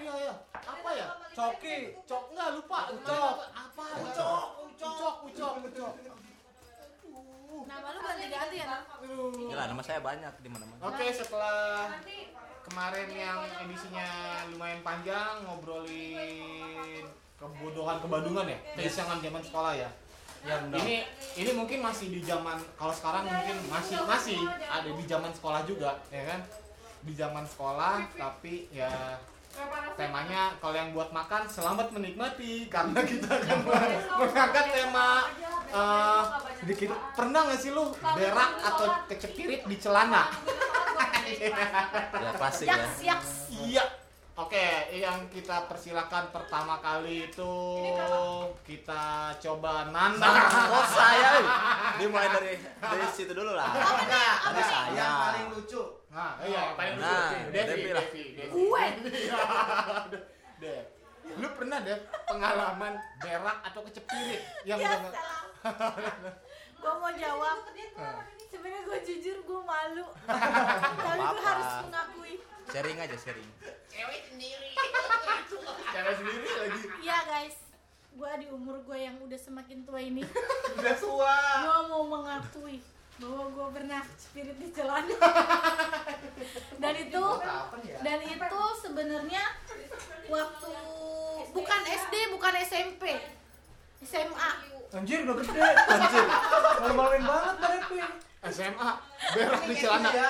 Iya 0.00 0.12
iya. 0.16 0.34
Apa 0.56 0.90
ya? 0.96 1.06
Coki. 1.36 1.78
Cok 2.08 2.24
nggak 2.32 2.48
lupa. 2.56 2.78
Ucok. 2.96 3.36
Apa? 3.52 3.84
Ucok. 4.00 4.44
Ucok. 4.72 5.14
Ucok. 5.28 5.54
Ucok. 5.68 5.94
Nama 7.60 7.86
lu 7.92 8.00
ganti-ganti 8.00 8.56
ya? 8.56 8.78
Gila, 9.36 9.64
nama 9.68 9.82
saya 9.84 10.00
banyak 10.00 10.32
di 10.40 10.48
mana-mana. 10.48 10.80
Oke, 10.80 11.06
setelah 11.12 11.92
kemarin 12.64 13.08
yang 13.12 13.40
edisinya 13.66 14.08
lumayan 14.48 14.80
panjang 14.80 15.44
ngobrolin 15.44 17.04
kebodohan 17.36 17.98
kebadungan 18.04 18.46
ya, 18.48 18.58
keisengan 18.76 19.18
zaman 19.20 19.42
sekolah 19.44 19.72
ya. 19.76 19.90
Yang 20.40 20.72
Ini 20.72 20.96
ini 21.36 21.50
mungkin 21.52 21.84
masih 21.84 22.08
di 22.08 22.20
zaman 22.24 22.56
kalau 22.80 22.96
sekarang 22.96 23.28
mungkin 23.28 23.56
masih 23.68 23.96
masih 24.08 24.40
ada 24.64 24.88
di 24.88 25.04
zaman 25.04 25.32
sekolah 25.32 25.60
juga, 25.68 26.00
ya 26.08 26.22
kan? 26.24 26.40
Di 27.04 27.12
zaman 27.12 27.44
sekolah 27.44 28.08
tapi 28.16 28.68
ya 28.72 29.20
temanya 29.98 30.54
kalau 30.62 30.74
yang 30.74 30.90
buat 30.96 31.10
makan 31.12 31.44
selamat 31.44 31.92
menikmati 31.92 32.70
karena 32.72 33.00
kita 33.04 33.28
akan 33.28 33.58
mengangkat 34.16 34.66
tema 34.72 35.28
sedikit 36.60 36.90
pernah 37.12 37.40
nggak 37.46 37.60
sih 37.60 37.70
lu 37.72 37.92
berak 37.94 38.50
atau 38.64 38.86
kecepirit 39.08 39.64
di 39.68 39.76
celana? 39.76 40.28
ya 41.30 42.30
klasik 42.34 42.66
ya. 42.66 42.76
Yaks. 43.14 43.30
Iya. 43.54 43.84
Oke, 44.40 44.88
yang 44.96 45.28
kita 45.28 45.68
persilakan 45.68 46.32
pertama 46.32 46.80
kali 46.80 47.28
itu 47.28 47.54
kita 48.64 49.36
coba 49.36 49.92
Nana. 49.92 50.32
Oh 50.72 50.86
saya. 50.88 51.44
Dimulai 52.00 52.28
dari 52.32 52.52
dari 52.80 53.04
situ 53.16 53.36
dulu 53.36 53.52
lah. 53.52 53.68
Tadi 53.76 54.62
saya. 54.64 54.96
Yang 54.96 55.12
paling 55.12 55.46
lucu. 55.52 55.99
Nah, 56.10 56.42
iya, 56.42 56.74
yang 56.74 56.74
paling 56.74 56.94
lucu. 56.98 57.06
Nah, 57.06 57.30
Devi, 57.54 57.70
Devi. 57.70 57.90
Devi, 57.94 58.24
Devi. 58.34 58.50
Gue. 58.50 58.84
Dev. 60.62 60.86
Lu 61.38 61.48
pernah 61.54 61.78
deh 61.86 61.98
pengalaman 62.26 62.98
berak 63.22 63.58
atau 63.70 63.80
kecepirit 63.86 64.42
yang 64.66 64.82
Ya 64.82 64.98
udah. 64.98 65.22
Gue 66.80 66.94
mau 66.96 67.12
jawab. 67.14 67.58
Ah. 67.94 68.24
Sebenarnya 68.50 68.82
gue 68.88 68.98
jujur 69.06 69.36
gue 69.44 69.60
malu. 69.62 70.06
Tapi 71.06 71.22
gue 71.22 71.42
harus 71.44 71.70
mengakui. 71.86 72.34
Sharing 72.72 72.98
aja 72.98 73.16
sharing. 73.20 73.50
Cara 75.92 76.10
sendiri 76.16 76.48
lagi. 76.48 76.80
Iya 77.04 77.18
guys. 77.28 77.56
Gue 78.10 78.32
di 78.42 78.46
umur 78.50 78.82
gue 78.82 78.98
yang 78.98 79.20
udah 79.22 79.38
semakin 79.38 79.86
tua 79.86 80.00
ini. 80.02 80.26
Udah 80.74 80.94
tua. 80.98 81.36
gue 81.62 81.78
mau 81.92 82.02
bahwa 83.20 83.44
gue 83.52 83.66
pernah 83.76 84.00
spirit 84.16 84.56
di 84.56 84.68
celana 84.72 85.16
dan 86.82 86.94
itu 86.96 87.24
ya? 87.84 87.96
dan 88.00 88.18
itu 88.24 88.60
sebenarnya 88.80 89.44
waktu 90.32 90.72
bukan 91.52 91.80
SD 91.84 92.14
bukan 92.32 92.54
SMP 92.64 93.04
SMA 94.00 94.50
Anjir 94.90 95.22
udah 95.22 95.38
gede. 95.38 95.62
Anjir. 95.86 96.26
Malu-maluin 96.82 97.22
banget 97.22 97.56
Barepi. 97.62 97.98
SMA 98.50 98.90
berak 99.38 99.62
di 99.70 99.74
celana. 99.78 100.10
Iya. 100.10 100.28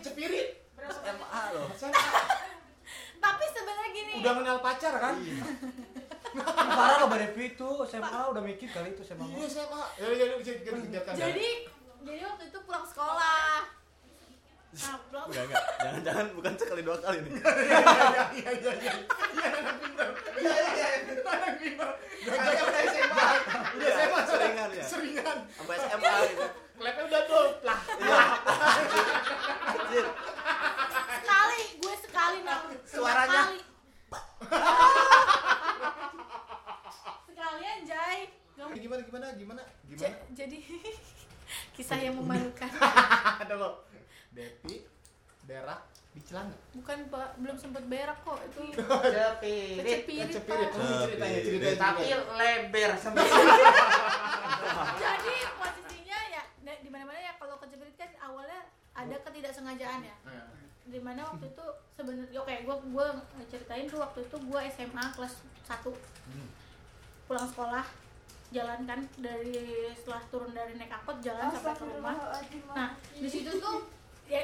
Kecepirit. 0.00 0.48
SMA 0.88 1.40
loh. 1.52 1.68
SMA. 1.76 2.12
tapi 3.24 3.44
sebenarnya 3.48 3.88
gini 3.96 4.12
Udah 4.20 4.32
kenal 4.36 4.58
pacar 4.60 4.94
kan? 5.00 5.14
Parah 6.76 6.96
lo 7.04 7.06
Barepi 7.12 7.56
itu 7.56 7.70
SMA 7.84 8.20
udah 8.32 8.40
mikir 8.40 8.72
kali 8.72 8.96
itu 8.96 9.04
SMA. 9.04 9.24
Iya 9.36 9.46
SMA. 9.52 9.82
Ya 10.00 10.06
ya 10.16 10.24
ya 10.32 11.00
jadi 11.12 11.48
jadi 12.04 12.22
waktu 12.22 12.44
itu 12.46 12.58
pulang 12.60 12.84
sekolah 12.84 13.64
nah, 14.74 14.96
pulang 15.04 15.26
Enggak 15.26 15.44
enggak. 15.44 15.64
Jangan-jangan 15.78 16.26
bukan 16.32 16.52
sekali 16.54 16.82
dua 16.82 16.96
kali 16.98 17.18
nih. 17.20 17.30
Iya 17.30 17.78
iya 18.34 18.50
iya 18.52 18.72
iya. 18.74 18.92
Iya. 19.30 19.48
Iya 20.34 20.54
iya 20.66 20.88
iya. 20.98 21.18
SMA. 22.84 23.26
Udah 23.70 23.80
Iya, 23.80 23.90
SMA 24.00 24.20
seringan 24.24 24.68
ya. 24.72 24.84
Seringan. 24.84 25.38
Sampai 25.48 25.76
SMA 25.78 26.12
gitu. 26.26 26.46
Klepnya 26.74 27.04
udah 27.04 27.22
dolt 27.24 27.56
lah. 27.62 27.78
Iya. 27.94 28.18
Anjir. 29.64 30.06
sekali 31.14 31.60
gue 31.76 31.94
sekali 32.00 32.38
nah 32.42 32.58
Suaranya. 32.84 33.42
sekali 33.44 33.58
sekalian 37.26 37.78
Jai 37.84 38.20
Gak 38.54 38.64
mau- 38.64 38.74
Gimana 38.76 39.02
gimana 39.02 39.26
gimana? 39.32 39.62
Gimana? 39.84 40.00
Ja- 40.00 40.18
jadi 40.36 40.58
kisah 41.72 41.98
yang 42.00 42.14
memalukan 42.16 42.70
Ada 43.40 43.54
lo. 43.54 43.82
Depi 44.30 44.82
berak 45.44 45.80
di 46.10 46.20
celana. 46.20 46.54
bukan 46.72 47.06
pak 47.06 47.34
belum 47.36 47.56
sempet 47.56 47.82
berak 47.84 48.18
kok 48.20 48.38
itu 48.44 48.70
Cepirit. 48.70 49.82
kecepirit 49.82 50.26
Kecepirit. 50.28 50.68
Pak. 50.68 50.78
Oh, 50.80 51.02
ceritanya 51.04 51.38
ceritanya. 51.40 51.74
Tapi 51.76 52.02
lebar 52.32 52.90
sampai 52.96 53.22
jadi 54.96 55.34
posisinya 55.52 56.18
ya 56.30 56.42
da- 56.60 56.80
di 56.80 56.88
mana 56.88 57.02
mana 57.04 57.18
ya 57.20 57.34
kalau 57.34 57.58
kecepirit 57.58 57.94
kan 57.94 58.10
awalnya 58.20 58.62
ada 58.92 59.16
ketidaksengajaan 59.20 60.00
ya 60.02 60.14
Nah, 60.24 60.46
di 61.14 61.16
mana 61.16 61.30
waktu 61.30 61.46
itu 61.46 61.66
sebenarnya 61.94 62.38
oke 62.40 62.54
gua 62.64 62.76
gua 62.90 63.06
ceritain 63.46 63.86
tuh 63.86 64.02
waktu 64.02 64.18
itu 64.20 64.36
gua 64.44 64.60
SMA 64.66 65.04
kelas 65.14 65.34
1 65.62 65.94
Hmm. 66.24 66.48
pulang 67.24 67.46
sekolah 67.46 67.84
jalan 68.50 68.80
kan 68.82 68.98
dari 69.16 69.54
setelah 69.92 70.18
turun 70.26 70.50
dari 70.50 70.74
naik 70.74 70.90
angkot 70.90 71.20
jalan 71.20 71.46
sampai 71.48 71.70
ke 71.72 71.84
rumah. 71.86 72.16
nah 72.72 72.88
di 73.12 73.28
situ 73.28 73.50
tuh 73.54 73.86
ya 74.24 74.40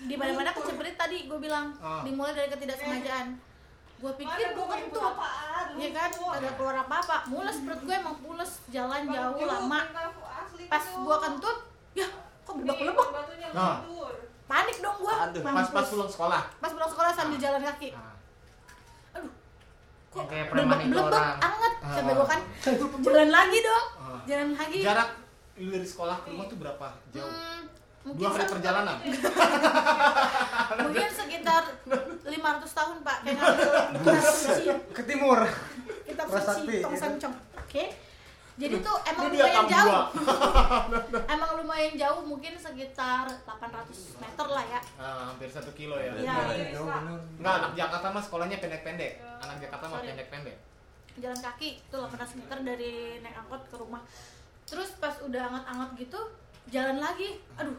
di 0.00 0.14
mana 0.14 0.34
mana 0.34 0.50
kecepirit 0.50 0.96
tadi 0.96 1.28
gue 1.28 1.38
bilang 1.38 1.70
Ah. 1.78 2.02
dimulai 2.02 2.32
dari 2.32 2.48
ketidaksengajaan. 2.48 3.36
Gue 3.96 4.12
pikir 4.16 4.48
gue 4.50 4.66
kentut 4.66 5.14
ya 5.76 5.88
kan? 5.92 6.10
Ada 6.10 6.50
keluar 6.52 6.76
apa 6.78 6.94
apa 6.98 7.16
mules 7.26 7.56
perut 7.60 7.80
gue 7.80 7.94
emang 7.94 8.16
mules 8.18 8.52
jalan 8.68 9.06
jauh 9.06 9.38
lama. 9.40 9.80
pas 10.66 10.84
gue 10.84 11.16
kentut 11.20 11.58
ya 11.94 12.06
kok 12.42 12.54
belebek 12.58 13.08
Nah. 13.52 13.86
Panik 14.44 14.76
dong 14.78 14.96
gue 14.98 15.14
Aduh. 15.14 15.40
Pas 15.40 15.68
pas 15.68 15.84
pulang 15.84 16.06
sekolah. 16.06 16.42
pas 16.54 16.70
pulang 16.70 16.86
sekolah 16.86 17.10
sambil 17.10 17.38
jalan 17.38 17.60
kaki. 17.62 17.88
Nah. 17.90 18.12
kok 20.06 20.16
Yang 20.16 20.28
kayak 20.28 20.46
belebek 20.48 20.78
anget 21.40 21.74
Ah. 21.76 21.92
sampai 21.92 22.12
gue 22.12 22.26
kan. 22.26 22.40
jalan 23.02 23.28
lagi 23.30 23.58
dong. 23.60 23.86
Ah. 23.96 24.20
jalan 24.24 24.48
lagi. 24.52 24.78
Jarak 24.80 25.08
lu 25.56 25.68
dari 25.70 25.84
sekolah 25.84 26.16
ke 26.18 26.28
rumah 26.28 26.46
tuh 26.46 26.56
berapa 26.56 26.86
jauh? 27.10 27.26
Hmm, 27.26 27.62
mungkin 28.04 28.20
Dua 28.20 28.30
hari 28.30 28.46
perjalanan. 28.48 28.96
mungkin 30.82 31.08
sekitar 31.10 31.62
500 32.20 32.30
tahun 32.70 32.96
pak. 33.00 33.18
Kayak 34.02 34.78
ke 34.90 35.02
timur. 35.04 35.38
Prasasti, 36.14 36.62
suci 36.64 36.80
tong 36.80 36.94
sancong 36.94 37.34
oke. 37.54 37.84
Jadi 38.54 38.76
tuh 38.80 38.96
emang 39.04 39.24
lumayan 39.28 39.66
jauh 39.66 39.82
dua. 39.90 40.00
emang 41.26 41.50
lumayan 41.58 41.94
jauh 41.94 42.20
mungkin 42.34 42.54
sekitar 42.56 43.30
800 43.46 43.86
meter 44.18 44.46
lah 44.48 44.64
ya. 44.64 44.80
Ah, 44.96 45.30
hampir 45.30 45.46
satu 45.46 45.70
kilo 45.70 45.94
ya. 45.94 46.10
Iya. 46.12 46.74
Enggak, 46.74 47.54
anak 47.56 47.72
Jakarta 47.72 48.10
mah 48.10 48.18
sekolahnya 48.20 48.58
pendek-pendek. 48.58 49.22
Anak 49.38 49.56
Jakarta 49.60 49.86
mah 49.86 50.02
pendek-pendek. 50.02 50.58
jalan 51.14 51.38
kaki 51.38 51.78
itu 51.78 51.94
800 51.94 52.10
meter 52.36 52.58
dari 52.64 52.92
naik 53.20 53.38
angkot 53.38 53.62
ke 53.64 53.76
rumah. 53.76 54.02
Terus 54.64 54.98
pas 54.98 55.14
udah 55.20 55.46
anget-anget 55.46 55.90
gitu 56.00 56.20
jalan 56.68 56.98
lagi. 56.98 57.38
Aduh 57.54 57.78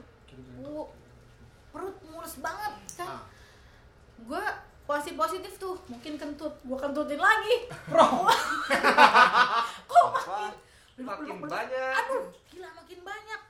gua 0.56 0.88
perut 1.70 2.00
mulus 2.06 2.40
banget 2.40 2.72
kan 2.96 3.12
Ah. 3.12 3.24
gue 4.18 4.44
posisi 4.86 5.14
positif 5.14 5.52
tuh. 5.58 5.76
Mungkin 5.86 6.16
kentut. 6.16 6.56
Gue 6.62 6.78
kentutin 6.78 7.20
lagi. 7.20 7.68
Kok 9.86 10.08
makin 10.16 10.52
Makin 10.96 11.20
belum- 11.20 11.40
belum- 11.42 11.52
banyak. 11.52 11.92
aduh 11.94 12.24
gila 12.48 12.70
makin 12.74 13.00
banyak 13.04 13.42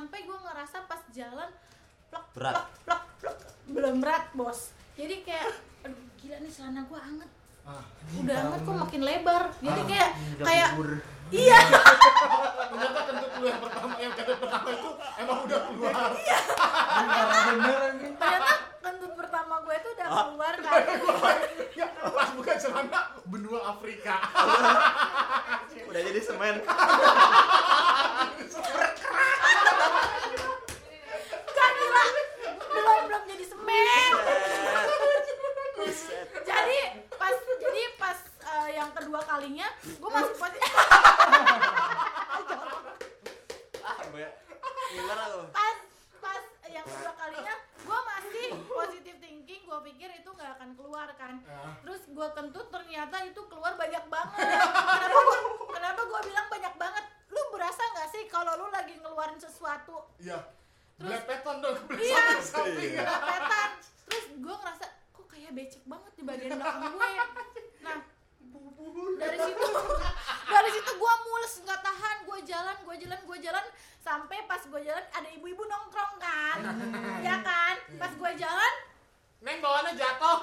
sampai 0.00 0.24
gue 0.24 0.32
ngerasa 0.32 0.88
pas 0.88 0.96
jalan 1.12 1.50
plak 2.08 2.24
Berat. 2.32 2.54
plak 2.56 2.64
plak 2.88 3.02
plak 3.20 3.36
belum 3.68 4.00
berat 4.00 4.32
bos 4.32 4.72
jadi 4.96 5.20
kayak 5.20 5.52
aduh 5.84 6.00
gila 6.16 6.40
nih 6.40 6.48
celana 6.48 6.88
gue 6.88 6.96
anget 6.96 7.28
Ah. 7.60 7.84
udah 8.16 8.36
anget 8.40 8.60
kok 8.64 8.76
makin 8.80 9.02
lebar 9.04 9.52
jadi 9.60 9.76
Ah. 9.76 9.84
kayak 9.84 10.10
kayak 10.40 10.68
kubur. 10.72 10.90
iya 11.28 11.58
Ternyata 12.72 13.00
kentut 13.04 13.32
lu 13.36 13.44
yang 13.44 13.60
pertama 13.60 13.92
yang 14.00 14.12
kentut 14.16 14.38
pertama 14.40 14.68
itu 14.72 14.90
emang 15.20 15.38
udah 15.44 15.60
keluar. 15.68 15.92
Ini. 17.52 17.72
ternyata 18.16 18.52
kentut 18.80 19.12
pertama 19.12 19.54
gue 19.60 19.76
tuh 19.84 19.90
udah 19.92 20.08
keluar 20.08 20.54
kan 20.56 20.80
Ya, 21.76 21.86
pas 21.92 22.28
buka 22.32 22.52
celana 22.56 23.00
benua 23.28 23.60
Afrika. 23.68 24.16
Udah 25.84 26.00
jadi 26.00 26.20
semen. 26.24 26.56
kan 31.50 31.72
gila 31.76 32.04
belum 32.70 33.02
belum 33.06 33.22
kedua 38.90 39.20
kalinya 39.50 39.66
gue 39.82 40.08
masih 40.08 40.34
positif 40.38 40.72
ah 43.82 43.98
gimana 44.86 45.22
pas 45.50 45.76
pas 46.22 46.38
yang 46.64 46.86
kedua 46.86 47.12
kalinya 47.16 47.54
gue 47.58 47.98
masih 48.06 48.46
positive 48.64 49.18
thinking 49.18 49.66
gue 49.66 49.78
pikir 49.84 50.06
itu 50.14 50.30
nggak 50.30 50.54
akan 50.54 50.70
keluar 50.72 51.10
kan 51.16 51.42
Ah. 51.42 51.74
terus 51.82 52.06
gue 52.06 52.28
kentut 52.30 52.70
ternyata 52.70 53.26
itu 53.26 53.42
keluar 53.44 53.74
banyak 53.74 54.06
banget 54.06 54.38
kenapa 54.38 55.18
gue 55.18 55.38
kenapa 55.68 56.00
gue 56.00 56.20
bilang 56.24 56.46
banyak 56.48 56.74
banget 56.76 57.04
lu 57.26 57.42
berasa 57.50 57.82
nggak 57.90 58.08
sih 58.08 58.22
kalau 58.26 58.54
lu 58.54 58.70
lagi 58.70 58.94
ngeluarin 58.96 59.34
sesuatu 59.36 60.06
Iya. 60.16 60.38
Terus- 60.94 61.10
Belepetan 61.10 61.58
dong, 61.58 61.74
Iya. 61.90 62.22
belepetan. 62.38 62.66
Iya. 62.70 63.02
terus 64.06 64.24
gue 64.32 64.54
ngerasa 64.54 64.84
kok 65.10 65.26
kayak 65.26 65.50
becek 65.52 65.82
banget 65.84 66.12
di 66.14 66.22
bagian 66.22 66.54
belakang 66.54 66.94
gue 66.94 67.08
dari 69.18 69.38
situ 69.38 69.66
dari 70.54 70.70
situ 70.74 70.90
gue 70.96 71.14
mules 71.26 71.54
nggak 71.64 71.80
tahan. 71.80 72.16
Gue 72.26 72.38
jalan 72.46 72.76
gue 72.82 72.96
jalan 73.00 73.20
gue 73.24 73.38
jalan. 73.40 73.64
Sampai 74.00 74.38
pas 74.48 74.62
gue 74.64 74.80
jalan 74.80 75.04
ada 75.12 75.28
ibu-ibu 75.34 75.62
nongkrong 75.64 76.14
kan. 76.18 76.58
Ya 77.26 77.36
kan? 77.44 77.76
Pas 78.00 78.12
gue 78.16 78.32
jalan 78.40 78.74
Neng 79.40 79.56
bawaannya 79.64 79.96
jatuh. 79.96 80.36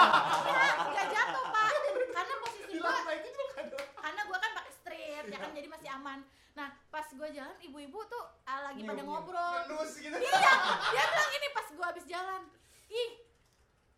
ya 0.50 0.62
nggak 0.86 1.06
jatuh 1.10 1.44
pak. 1.50 1.72
Karena 2.14 2.34
posisi 2.38 2.74
gue 2.78 3.14
gitu 3.26 3.42
kan. 3.54 3.64
karena 3.74 4.20
gue 4.22 4.38
kan 4.38 4.50
pakai 4.54 4.72
street 4.78 5.24
ya 5.26 5.38
kan? 5.42 5.50
Jadi 5.50 5.66
masih 5.66 5.88
aman. 5.90 6.18
Nah 6.54 6.70
pas 6.94 7.06
gue 7.10 7.28
jalan 7.34 7.56
ibu-ibu 7.66 7.98
tuh 8.06 8.24
ah, 8.46 8.70
lagi 8.70 8.86
pada 8.86 9.02
ngobrol. 9.02 9.54
gitu. 9.66 10.06
iya 10.06 10.52
dia 10.94 11.04
bilang 11.10 11.32
ini 11.34 11.48
pas 11.50 11.66
gue 11.66 11.86
habis 11.86 12.06
jalan 12.06 12.42
ih 12.86 13.10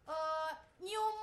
eh, 0.09 0.51
nyium 0.81 1.17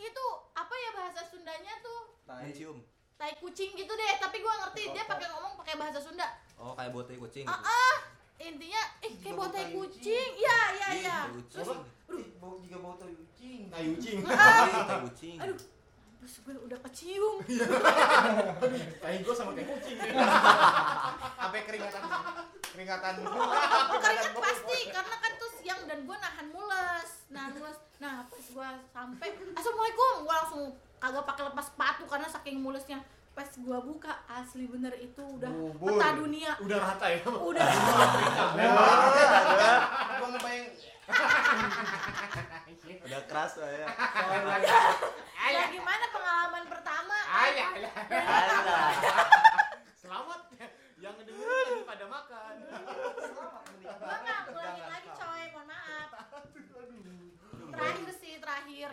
itu 0.00 0.26
apa 0.56 0.74
ya 0.74 0.90
bahasa 0.96 1.20
Sundanya 1.28 1.74
tuh 1.84 1.99
mencium 2.38 2.78
tai 3.20 3.36
kucing 3.36 3.76
gitu 3.76 3.92
deh 3.92 4.12
tapi 4.16 4.40
gue 4.40 4.48
ngerti. 4.48 4.82
Dia 4.96 5.04
pakai 5.04 5.28
ngomong 5.28 5.52
pakai 5.60 5.76
bahasa 5.76 6.00
Sunda. 6.00 6.24
Oh 6.56 6.72
kayak 6.72 6.96
botai 6.96 7.20
kucing 7.20 7.44
ah 7.44 7.52
gitu. 7.52 7.68
ah. 7.68 7.96
Intinya 8.40 8.82
eh 9.04 9.12
kayak 9.20 9.36
bau 9.36 9.48
tai 9.52 9.66
kucing. 9.76 10.30
iya 10.40 10.58
iya 10.72 10.88
iya. 11.04 11.18
tai 11.28 11.44
terus 11.52 11.68
kucing. 11.68 12.16
Ih, 12.16 12.26
bau 12.40 12.56
juga 12.56 12.76
bau 12.80 12.96
tai 12.96 13.12
kucing. 13.12 13.60
Tai 13.68 13.84
tai 13.84 14.98
kucing. 15.04 15.36
Aduh 15.36 15.58
terus 16.20 16.34
gue 16.44 16.52
udah 16.52 16.78
kecium. 16.84 17.40
Tai 19.00 19.16
gua 19.24 19.32
sama 19.32 19.56
kayak 19.56 19.72
kucing. 19.72 19.96
Sampai 21.40 21.60
keringatan 21.64 22.02
keringatan 22.70 23.14
keringet 23.26 24.32
pasti 24.46 24.78
karena 24.88 25.16
kan 25.20 25.32
tuh 25.36 25.50
siang 25.60 25.82
dan 25.90 26.06
gue 26.06 26.16
nahan 26.16 26.46
mules 26.54 27.19
gue 28.50 28.68
sampai 28.90 29.28
assalamualaikum. 29.54 30.12
Gue 30.26 30.34
langsung 30.34 30.62
kagak 31.00 31.24
pakai 31.24 31.42
lepas 31.48 31.64
sepatu 31.70 32.04
karena 32.10 32.26
saking 32.28 32.58
mulesnya. 32.58 32.98
Pas 33.30 33.46
gue 33.46 33.78
buka 33.86 34.10
asli 34.26 34.66
bener 34.66 34.90
itu 34.98 35.22
udah 35.22 35.48
Bubur. 35.48 35.94
peta 35.94 36.18
dunia. 36.18 36.52
Udah 36.58 36.78
rata 36.82 37.06
ya. 37.06 37.18
udah 37.50 37.64
Gua 40.18 40.28
ngebayang. 40.34 40.68
Udah 43.00 43.22
keras 43.26 43.58
lah 43.58 43.70
ya. 43.70 43.86
Ya 45.50 45.62
gimana 45.66 46.04
pengalaman 46.14 46.64
pertama? 46.70 47.16
Ayah, 47.26 47.66
ayah. 47.74 47.92
Alah. 48.06 48.90
Selamat 49.98 50.40
yang 51.00 51.14
ngedengerin 51.18 51.50
lagi 51.50 51.82
pada 51.86 52.06
makan. 52.06 52.54
gue 53.80 54.16
nggak 54.22 54.40
ngulangin 54.46 54.86
lagi 54.86 55.10
coy 55.10 55.42
mohon 55.50 55.66
maaf 55.66 56.10
terakhir 57.70 58.10
sih 58.20 58.32
terakhir 58.38 58.90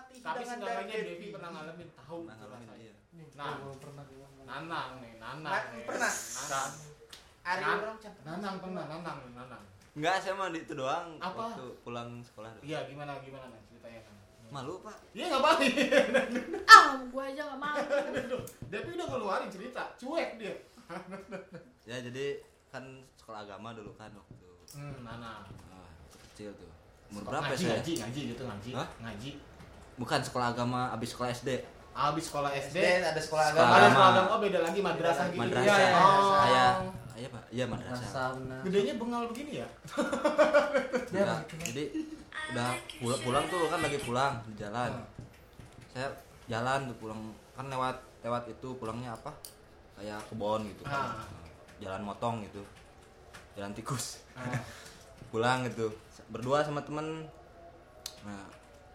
menikmati 0.00 0.14
Tapi 0.18 0.38
hidangan 0.38 0.58
seenggaknya 0.58 0.94
dari 0.94 1.06
Devi 1.08 1.26
pernah 1.28 1.50
ngalamin 1.50 1.88
tahu 1.92 2.18
Pernah 2.20 2.36
ngalamin, 2.36 2.66
rasanya. 2.66 2.76
iya. 2.78 2.94
Nah, 3.34 3.52
pernah 3.76 4.04
Nanang 4.40 4.90
nih, 4.98 5.12
Nanang. 5.16 5.42
Nah, 5.44 5.62
nih. 5.70 5.84
pernah? 5.84 6.12
Nanang. 6.12 6.70
Ari 7.44 7.62
orang 7.64 7.98
cantik. 7.98 8.22
Nanang 8.22 8.54
pernah, 8.58 8.84
Nanang, 8.86 9.16
nih, 9.20 9.32
Nanang. 9.34 9.62
enggak 9.92 10.14
saya 10.16 10.32
mah 10.32 10.48
itu 10.48 10.72
doang 10.72 11.08
Apa? 11.18 11.38
waktu 11.50 11.64
pulang 11.82 12.10
sekolah. 12.22 12.48
Iya, 12.60 12.86
gimana 12.86 13.18
gimana 13.18 13.46
Nan 13.46 13.60
ceritanya 13.64 14.00
malu 14.48 14.80
pak 14.80 14.96
Iya 15.12 15.28
nggak 15.28 15.42
balik. 15.42 15.72
ah 16.72 16.96
gue 16.96 17.22
aja 17.26 17.42
nggak 17.44 17.60
mau 17.60 17.76
Devi 18.72 18.90
udah 18.90 19.06
ngeluarin 19.06 19.50
cerita, 19.50 19.82
cuek 19.94 20.30
dia. 20.38 20.54
ya 21.84 21.96
jadi 22.00 22.40
kan 22.68 22.80
sekolah 23.14 23.44
agama 23.44 23.74
dulu 23.74 23.92
kan 23.92 24.08
waktu 24.10 24.34
Hmm, 24.68 25.00
Nanang. 25.02 25.44
ah, 25.68 25.88
kecil 26.28 26.52
tuh 26.54 26.68
umur 27.08 27.24
berapa 27.24 27.44
ngaji, 27.46 27.56
saya 27.58 27.76
Ngaji, 27.76 27.92
ngaji 27.98 28.20
gitu 28.28 28.42
ngaji. 28.44 28.70
Hah? 28.72 28.88
Ngaji. 29.00 29.30
Bukan 29.98 30.20
sekolah 30.22 30.54
agama 30.54 30.88
abis 30.94 31.12
sekolah 31.12 31.30
SD 31.30 31.50
Abis 31.98 32.30
sekolah 32.30 32.54
SD, 32.54 32.78
SD 32.78 33.02
ada 33.02 33.18
sekolah 33.18 33.50
Sekolah 33.50 33.66
agama. 33.66 33.74
ada 33.74 33.88
sekolah 33.90 34.08
agama 34.14 34.28
oh, 34.30 34.38
beda 34.38 34.58
lagi 34.62 34.78
madrasah 34.78 35.26
gitu. 35.28 35.40
madrasah. 35.42 35.66
Iya, 35.66 35.74
iya, 35.74 35.90
Oh. 35.98 36.30
kayak 36.38 36.72
iya 37.18 37.28
pak. 37.28 37.42
Iya 37.50 37.64
madrasah. 37.66 38.28
Gedenya 38.62 38.94
bengal 38.94 39.22
begini 39.26 39.52
ya? 39.58 39.68
Udah, 41.10 41.42
jadi 41.42 41.84
udah 42.48 42.70
pulang, 43.02 43.20
pulang 43.26 43.44
tuh 43.50 43.66
kan 43.66 43.80
lagi 43.82 43.98
pulang 43.98 44.32
di 44.46 44.54
jalan. 44.54 44.90
Saya 45.90 46.08
jalan 46.46 46.86
tuh 46.86 46.96
pulang 47.02 47.20
kan 47.58 47.66
lewat 47.66 47.98
lewat 48.22 48.46
itu 48.46 48.68
pulangnya 48.78 49.18
apa? 49.18 49.34
Kayak 49.98 50.22
kebon 50.30 50.70
gitu. 50.70 50.86
Ah. 50.86 51.18
jalan 51.82 52.06
motong 52.06 52.46
gitu. 52.46 52.62
Jalan 53.58 53.74
tikus. 53.74 54.22
Ah. 54.38 54.46
pulang 55.34 55.66
gitu. 55.66 55.90
Berdua 56.30 56.62
sama 56.62 56.78
temen. 56.86 57.26
Nah 58.22 58.46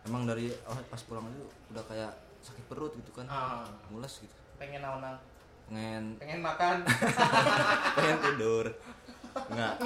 emang 0.04 0.24
dari 0.24 0.52
oh, 0.64 0.78
pas 0.86 1.02
pulang 1.02 1.26
itu 1.26 1.44
udah 1.70 1.84
kayak 1.86 2.12
sakit 2.40 2.66
perut 2.68 2.92
gitu 2.94 3.12
kan 3.14 3.26
Ah. 3.26 3.64
mules 3.88 4.20
gitu 4.20 4.36
pengen 4.56 4.82
naon 4.82 5.00
pengen 5.64 6.04
pengen 6.18 6.40
makan 6.40 6.84
pengen 7.96 8.18
tidur 8.22 8.66
nggak 9.50 9.74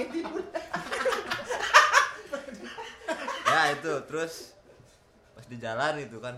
ya 3.48 3.62
itu 3.72 3.92
terus 4.06 4.34
pas 5.32 5.46
di 5.46 5.58
jalan 5.58 5.94
itu 5.98 6.18
kan 6.18 6.36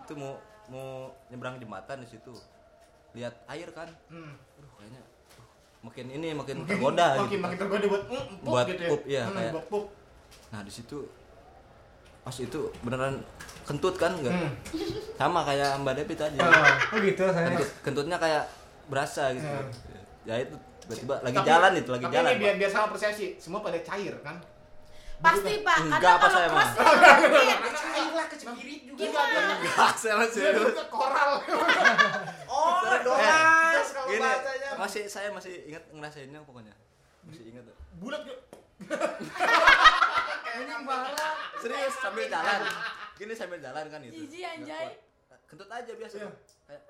itu 0.00 0.12
mau 0.14 0.38
mau 0.66 0.88
nyebrang 1.28 1.58
jembatan 1.58 2.00
di 2.00 2.08
situ 2.08 2.32
lihat 3.12 3.34
air 3.46 3.68
kan 3.70 3.90
Hmm. 4.06 4.32
aduh 4.56 4.70
kayaknya 4.76 5.02
uh, 5.36 5.46
makin 5.82 6.06
ini 6.08 6.28
makin 6.32 6.56
tergoda 6.64 7.06
makin 7.16 7.28
gitu. 7.28 7.42
makin 7.42 7.58
tergoda 7.58 7.84
buat 7.86 8.04
mm, 8.06 8.26
pup 8.40 8.46
Buat 8.46 8.66
gitu 8.66 8.78
ya. 8.78 8.88
pup, 8.88 9.02
iya, 9.04 9.22
Hmm, 9.24 9.34
kayak- 9.34 9.52
buat 9.52 9.66
pup. 9.68 9.84
nah 10.48 10.60
di 10.62 10.72
situ 10.72 10.98
pas 12.26 12.34
itu 12.36 12.58
beneran 12.82 13.22
kentut 13.62 13.94
kan 13.94 14.10
enggak 14.12 14.34
Hmm. 14.34 14.50
sama 15.14 15.40
kayak 15.42 15.78
mbak 15.78 15.94
Devi 15.94 16.14
tadi. 16.14 16.34
Oh 16.36 16.98
gitu 16.98 17.22
saya 17.24 17.46
Kentut, 17.48 17.68
kentutnya 17.80 18.18
kayak 18.18 18.42
berasa 18.86 19.30
gitu. 19.30 19.46
Hmm. 19.46 19.70
ya 20.22 20.34
itu 20.36 20.54
tiba-tiba 20.82 21.14
lagi 21.20 21.36
Tapi- 21.36 21.46
jalan 21.48 21.72
itu 21.72 21.90
lagi 21.92 22.04
tapi 22.04 22.14
jalan 22.14 22.30
ini 22.32 22.40
biar 22.40 22.54
biar 22.56 22.70
sama 22.72 22.86
persepsi, 22.90 23.26
semua 23.36 23.58
pada 23.60 23.78
cair 23.80 24.14
kan? 24.20 24.36
pasti 25.16 25.64
pak. 25.64 25.76
Enggak, 25.80 26.12
apa 26.12 26.26
kalau 26.28 26.36
saya, 26.36 26.48
sakit. 26.52 27.72
cair 27.88 28.12
lah 28.12 28.26
kecepirit 28.28 28.80
juga. 28.84 29.00
Gimana? 29.00 29.40
Enggak, 29.56 29.92
saya 29.96 30.14
masih 30.20 30.42
ke 30.68 30.84
koral. 30.86 31.30
oh 32.52 32.70
Eh, 32.84 33.00
doas 33.00 33.88
kalau 33.88 34.06
gini. 34.06 34.20
bahasanya. 34.20 34.70
Masih 34.76 35.02
saya 35.06 35.28
masih 35.32 35.54
ingat 35.64 35.84
ngerasainnya 35.88 36.36
pokoknya. 36.42 36.74
Masih 37.24 37.48
ingat. 37.48 37.64
Bulat 37.96 38.28
ini 40.56 40.74
malah 40.84 41.34
serius 41.60 41.94
sambil 42.00 42.26
jalan. 42.28 42.60
Gini 43.16 43.32
sambil 43.32 43.58
jalan 43.60 43.84
kan 43.88 44.00
itu. 44.04 44.28
Jijik, 44.28 44.40
Nggak 44.40 44.52
anjay. 44.60 44.86
kuat. 45.26 45.40
kentut 45.46 45.70
aja 45.72 45.92
biasa. 45.96 46.14
Iya. 46.16 46.28
kayak 46.66 46.82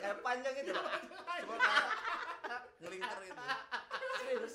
kayak 0.00 0.18
panjang 0.22 0.54
gitu. 0.62 0.70
Pak. 0.74 0.94
cuma 1.06 1.22
kayak 1.26 1.44
ngelingkar 2.82 3.18
gitu. 3.24 3.42
Serius. 4.16 4.54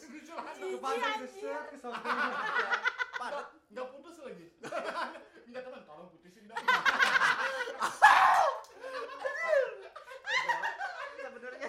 Ke 1.72 1.78
samping 1.80 2.18
padat. 3.22 3.48
Enggak 3.72 3.88
putus 3.94 4.18
lagi. 4.26 4.46
Minta 5.46 5.60
teman 5.62 5.82
tolong 5.86 6.08
putusin 6.10 6.44
dong. 6.50 6.58
sebenarnya 11.22 11.68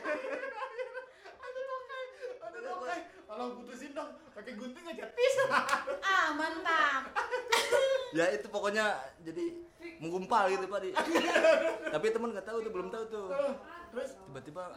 Ada 2.42 2.58
tokai. 2.60 3.00
Tolong 3.42 3.58
putusin 3.58 3.90
dong. 3.90 4.10
Pakai 4.30 4.54
gunting 4.54 4.86
aja 4.86 5.04
tis. 5.10 5.34
ah 6.12 6.30
mantap 6.38 7.02
ya 8.16 8.30
itu 8.30 8.46
pokoknya 8.46 8.94
jadi 9.26 9.44
menggumpal 9.98 10.46
gitu 10.52 10.70
pak 10.70 10.78
di 10.84 10.90
tapi 11.94 12.06
temen 12.12 12.30
nggak 12.30 12.46
tahu 12.46 12.58
tuh 12.62 12.70
belum 12.70 12.88
tahu 12.92 13.04
tuh 13.10 13.26
Terus 13.92 14.16
tiba-tiba 14.24 14.72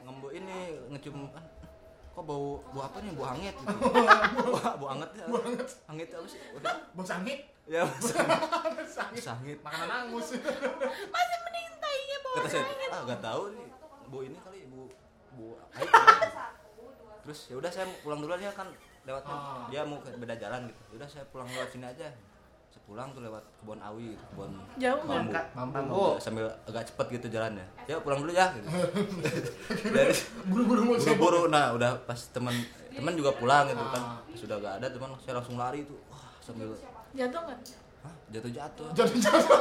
ngembu 0.00 0.28
ini 0.32 0.78
ngecium 0.94 1.28
kan 1.34 1.44
kok 2.10 2.24
bau 2.24 2.60
bau 2.70 2.82
apa 2.84 2.98
nih 3.02 3.12
bau 3.16 3.26
angin 3.32 3.52
gitu. 3.52 3.74
bau, 3.74 4.76
bau 4.78 4.88
anget 4.92 5.10
ya 5.18 5.24
angin 5.88 6.06
apa 6.06 6.26
sih 6.28 6.40
bau 6.94 7.04
sangit. 7.04 7.38
ya 7.68 7.82
bau 7.84 8.72
Sangit. 8.86 9.22
sangit 9.22 9.58
Makanan 9.64 9.90
angus. 10.08 10.36
masih 11.10 11.38
mending 11.42 11.74
tainya 11.80 12.16
saya 12.22 12.48
sangit. 12.60 12.88
ah 12.92 13.00
nggak 13.08 13.20
tahu 13.24 13.42
nih 13.56 13.68
bau 14.10 14.20
ini 14.24 14.36
kali 14.40 14.58
bau 14.68 14.84
bau 14.84 14.89
terus 17.30 17.46
ya 17.46 17.62
udah 17.62 17.70
saya 17.70 17.86
pulang 18.02 18.18
duluan 18.18 18.42
ya 18.42 18.50
kan 18.50 18.66
lewat 19.06 19.22
Ah. 19.22 19.70
dia 19.70 19.86
mau 19.86 20.02
ke 20.02 20.10
beda 20.18 20.34
jalan 20.34 20.66
gitu. 20.66 20.82
Ya 20.90 20.94
udah 20.98 21.08
saya 21.08 21.22
pulang 21.30 21.46
lewat 21.46 21.70
sini 21.70 21.86
aja. 21.86 22.10
Sepulang 22.74 23.14
tuh 23.14 23.22
lewat 23.22 23.38
kebun 23.54 23.78
awi 23.78 24.18
kebun 24.18 24.50
Jauh 24.82 24.98
nggak? 25.06 25.46
bambu 25.54 25.70
Bambu. 25.70 25.94
Bambu, 25.94 26.04
sambil 26.18 26.50
agak 26.66 26.90
cepet 26.90 27.06
gitu 27.14 27.38
jalannya. 27.38 27.62
Ya 27.86 28.02
pulang 28.02 28.18
dulu 28.18 28.34
ya 28.34 28.50
gitu. 28.50 28.66
dari 29.94 30.10
buru-buru 30.50 30.80
mau 30.82 30.94
buru-buru. 30.98 31.46
nah 31.46 31.70
udah 31.70 32.02
pas 32.02 32.18
teman 32.34 32.50
teman 32.90 33.14
juga 33.14 33.30
pulang 33.38 33.70
gitu 33.70 33.78
kan. 33.78 34.02
Ah. 34.02 34.18
sudah 34.34 34.56
gak 34.58 34.74
ada 34.82 34.86
teman 34.90 35.14
saya 35.22 35.38
langsung 35.38 35.54
lari 35.54 35.86
tuh. 35.86 36.02
Wah 36.10 36.34
sambil 36.42 36.74
Jatuh 37.14 37.40
nggak? 37.46 37.58
Hah, 38.00 38.14
jatuh-jatuh 38.34 38.88
jadi 38.90 39.16
jatuh. 39.30 39.60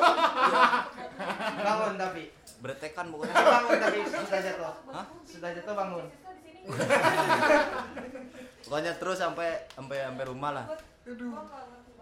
Bangun 1.59 1.93
tapi. 2.01 2.23
Beretekan 2.65 3.05
pokoknya. 3.13 3.33
Bangun 3.37 3.77
tapi. 3.77 3.99
Sudah 4.09 4.41
jatuh. 4.41 4.73
Hah? 4.89 5.05
sudah 5.21 5.49
jatuh 5.53 5.75
bangun 5.77 6.05
pokoknya 8.65 8.93
terus 8.99 9.17
sampai 9.17 9.65
sampai 9.71 9.97
sampai 10.05 10.25
rumah 10.27 10.51
lah. 10.53 10.65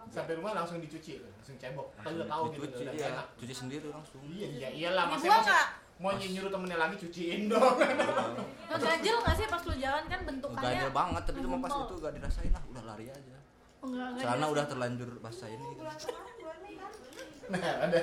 Sampai 0.07 0.33
rumah 0.39 0.51
langsung 0.55 0.79
dicuci 0.79 1.19
langsung 1.19 1.55
cebok. 1.59 1.87
Udah 1.99 2.27
tahu 2.27 2.43
gitu 2.51 2.65
dicuci 2.67 2.83
udah 2.83 2.93
ya 2.95 3.07
enak. 3.13 3.27
Cuci 3.37 3.53
sendiri 3.53 3.87
langsung. 3.91 4.21
Iya 4.25 4.47
iya 4.49 4.69
iyalah 4.71 5.03
nggak? 5.09 5.67
mau 5.97 6.13
nyuruh 6.13 6.53
temennya 6.53 6.77
lagi 6.77 6.95
cuciin 7.01 7.49
dong. 7.49 7.73
Nggak 7.81 8.77
ganjel 8.77 9.17
nggak 9.17 9.33
sih 9.33 9.47
pas 9.49 9.61
lu 9.65 9.73
jalan 9.81 10.03
kan 10.05 10.19
bentukannya? 10.29 10.61
ganjel 10.61 10.91
banget 10.93 11.23
tapi 11.25 11.37
cuma 11.41 11.57
pas 11.57 11.73
itu 11.73 11.93
gak 11.97 12.13
dirasain 12.13 12.51
lah 12.53 12.63
udah 12.69 12.83
lari 12.85 13.05
aja. 13.09 13.33
Oh, 13.81 13.89
Enggak, 13.89 14.05
enggak 14.13 14.21
celana 14.21 14.37
dirasain. 14.37 14.53
udah 14.53 14.65
terlanjur 14.69 15.09
basah 15.17 15.49
ini 15.49 15.65
gitu. 15.73 15.81
nah 17.49 17.73
ada. 17.81 18.01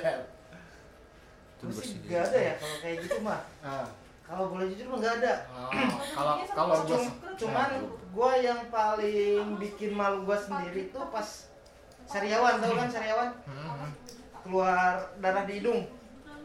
Bersih. 1.65 1.97
gak 2.05 2.21
ada 2.29 2.39
ya 2.51 2.53
kalau 2.59 2.77
kayak 2.83 2.97
gitu 3.07 3.17
mah 3.23 3.39
Ah, 3.63 3.87
kalau 4.25 4.49
boleh 4.49 4.65
jujur 4.67 4.87
mah 4.87 4.99
gak 4.99 5.15
ada 5.19 5.33
oh, 5.47 5.69
kalau 6.17 6.33
kalau 6.49 6.75
gua 6.81 6.97
Cum- 6.97 7.13
cuman 7.37 7.69
gua 8.09 8.31
yang 8.35 8.61
paling 8.67 9.55
bikin 9.55 9.91
malu 9.91 10.23
gua 10.23 10.33
sendiri 10.35 10.89
tuh 10.89 11.05
pas 11.07 11.27
sariawan 12.03 12.57
tau 12.57 12.73
kan 12.73 12.87
sariawan 12.87 13.29
Hmm, 13.43 13.89
keluar 14.41 14.93
darah 15.19 15.43
di 15.43 15.57
hidung 15.57 15.85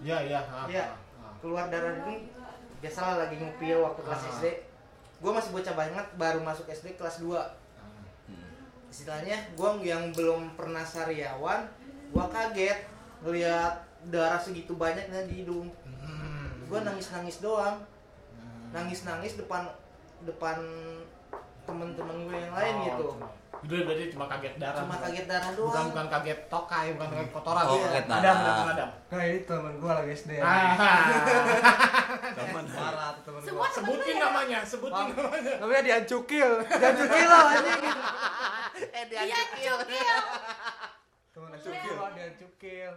iya 0.01 0.19
iya 0.23 0.41
Iya. 0.67 0.85
ah, 0.85 0.97
ah. 1.23 1.33
keluar 1.39 1.69
darah 1.69 1.91
di 1.91 2.01
hidung 2.03 2.21
biasalah 2.79 3.17
lagi 3.19 3.37
ngupil 3.37 3.81
waktu 3.83 4.01
kelas 4.03 4.23
Ah. 4.23 4.31
SD 4.35 4.45
gua 5.19 5.37
masih 5.37 5.51
bocah 5.51 5.75
banget 5.75 6.07
baru 6.15 6.41
masuk 6.41 6.65
SD 6.67 6.95
kelas 6.95 7.17
2 7.19 7.33
Ah. 7.33 7.49
Hmm. 8.27 8.45
istilahnya 8.87 9.37
gua 9.53 9.77
yang 9.79 10.09
belum 10.11 10.53
pernah 10.53 10.83
sariawan 10.83 11.65
gua 12.09 12.25
kaget 12.27 12.85
ngeliat 13.21 13.73
darah 14.07 14.37
segitu 14.39 14.73
banyaknya 14.75 15.25
di 15.25 15.45
hidung 15.45 15.69
Hmm. 15.83 16.30
Gua 16.71 16.81
nangis 16.83 17.07
nangis 17.11 17.37
doang 17.39 17.77
Hmm. 18.31 18.71
nangis 18.71 19.03
nangis 19.03 19.35
depan 19.35 19.67
depan 20.23 20.57
temen-temen 21.61 22.17
gue 22.25 22.37
yang 22.37 22.53
lain 22.53 22.75
Oh, 22.75 22.85
gitu 22.85 23.07
Udah 23.61 23.81
berarti 23.85 24.09
cuma 24.09 24.25
kaget 24.27 24.55
darah. 24.57 24.81
cuma 24.81 24.89
bukan- 24.91 25.03
kaget 25.05 25.27
darah 25.27 25.51
doang 25.53 25.69
Bukan 25.69 25.85
bukan 25.91 26.07
kaget 26.09 26.39
tokai, 26.49 26.87
bukan 26.95 27.09
kaget 27.11 27.31
kotoran. 27.31 27.63
Oh, 27.63 27.77
kaget 27.77 28.05
Adam, 28.07 28.17
darah. 28.17 28.41
Adam, 28.41 28.67
Adam. 28.73 28.89
Nah 29.11 29.25
ini 29.27 29.39
temen 29.43 29.75
gue 29.77 29.93
lagi 29.93 30.13
SD 30.15 30.31
ya. 30.39 30.43
Ah, 30.43 31.05
Temen. 32.33 32.65
Parah 32.67 33.11
tuh 33.13 33.23
temen 33.27 33.41
gue. 33.45 33.69
sebutin 33.71 34.17
namanya, 34.17 34.59
sebutin 34.63 35.07
namanya. 35.13 35.55
Namanya 35.59 35.83
diancukil. 35.85 36.51
Diancukil 36.81 37.27
lah 37.27 37.43
anjing. 37.51 37.85
eh 38.97 39.05
Iya, 39.05 39.37
cukil. 39.45 39.75
Temen 41.31 41.49
diancukil, 41.51 41.97
diancukil. 42.11 42.93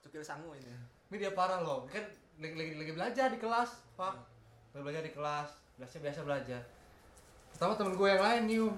Cukil 0.00 0.22
sangu 0.22 0.50
ini. 0.54 0.72
Ini 1.06 1.16
dia 1.18 1.32
parah 1.32 1.60
loh. 1.60 1.84
Kan 1.86 2.08
lagi, 2.40 2.54
lagi, 2.54 2.72
lagi 2.74 2.92
belajar 2.92 3.26
di 3.30 3.38
kelas, 3.38 3.70
Pak. 3.94 4.14
Lagi 4.74 4.82
belajar 4.82 5.02
di 5.02 5.12
kelas. 5.14 5.48
Biasa 5.74 5.96
biasa 5.98 6.20
belajar. 6.22 6.60
Pertama 7.54 7.72
temen 7.78 7.94
gue 7.94 8.08
yang 8.10 8.22
lain 8.22 8.42
nyium. 8.46 8.74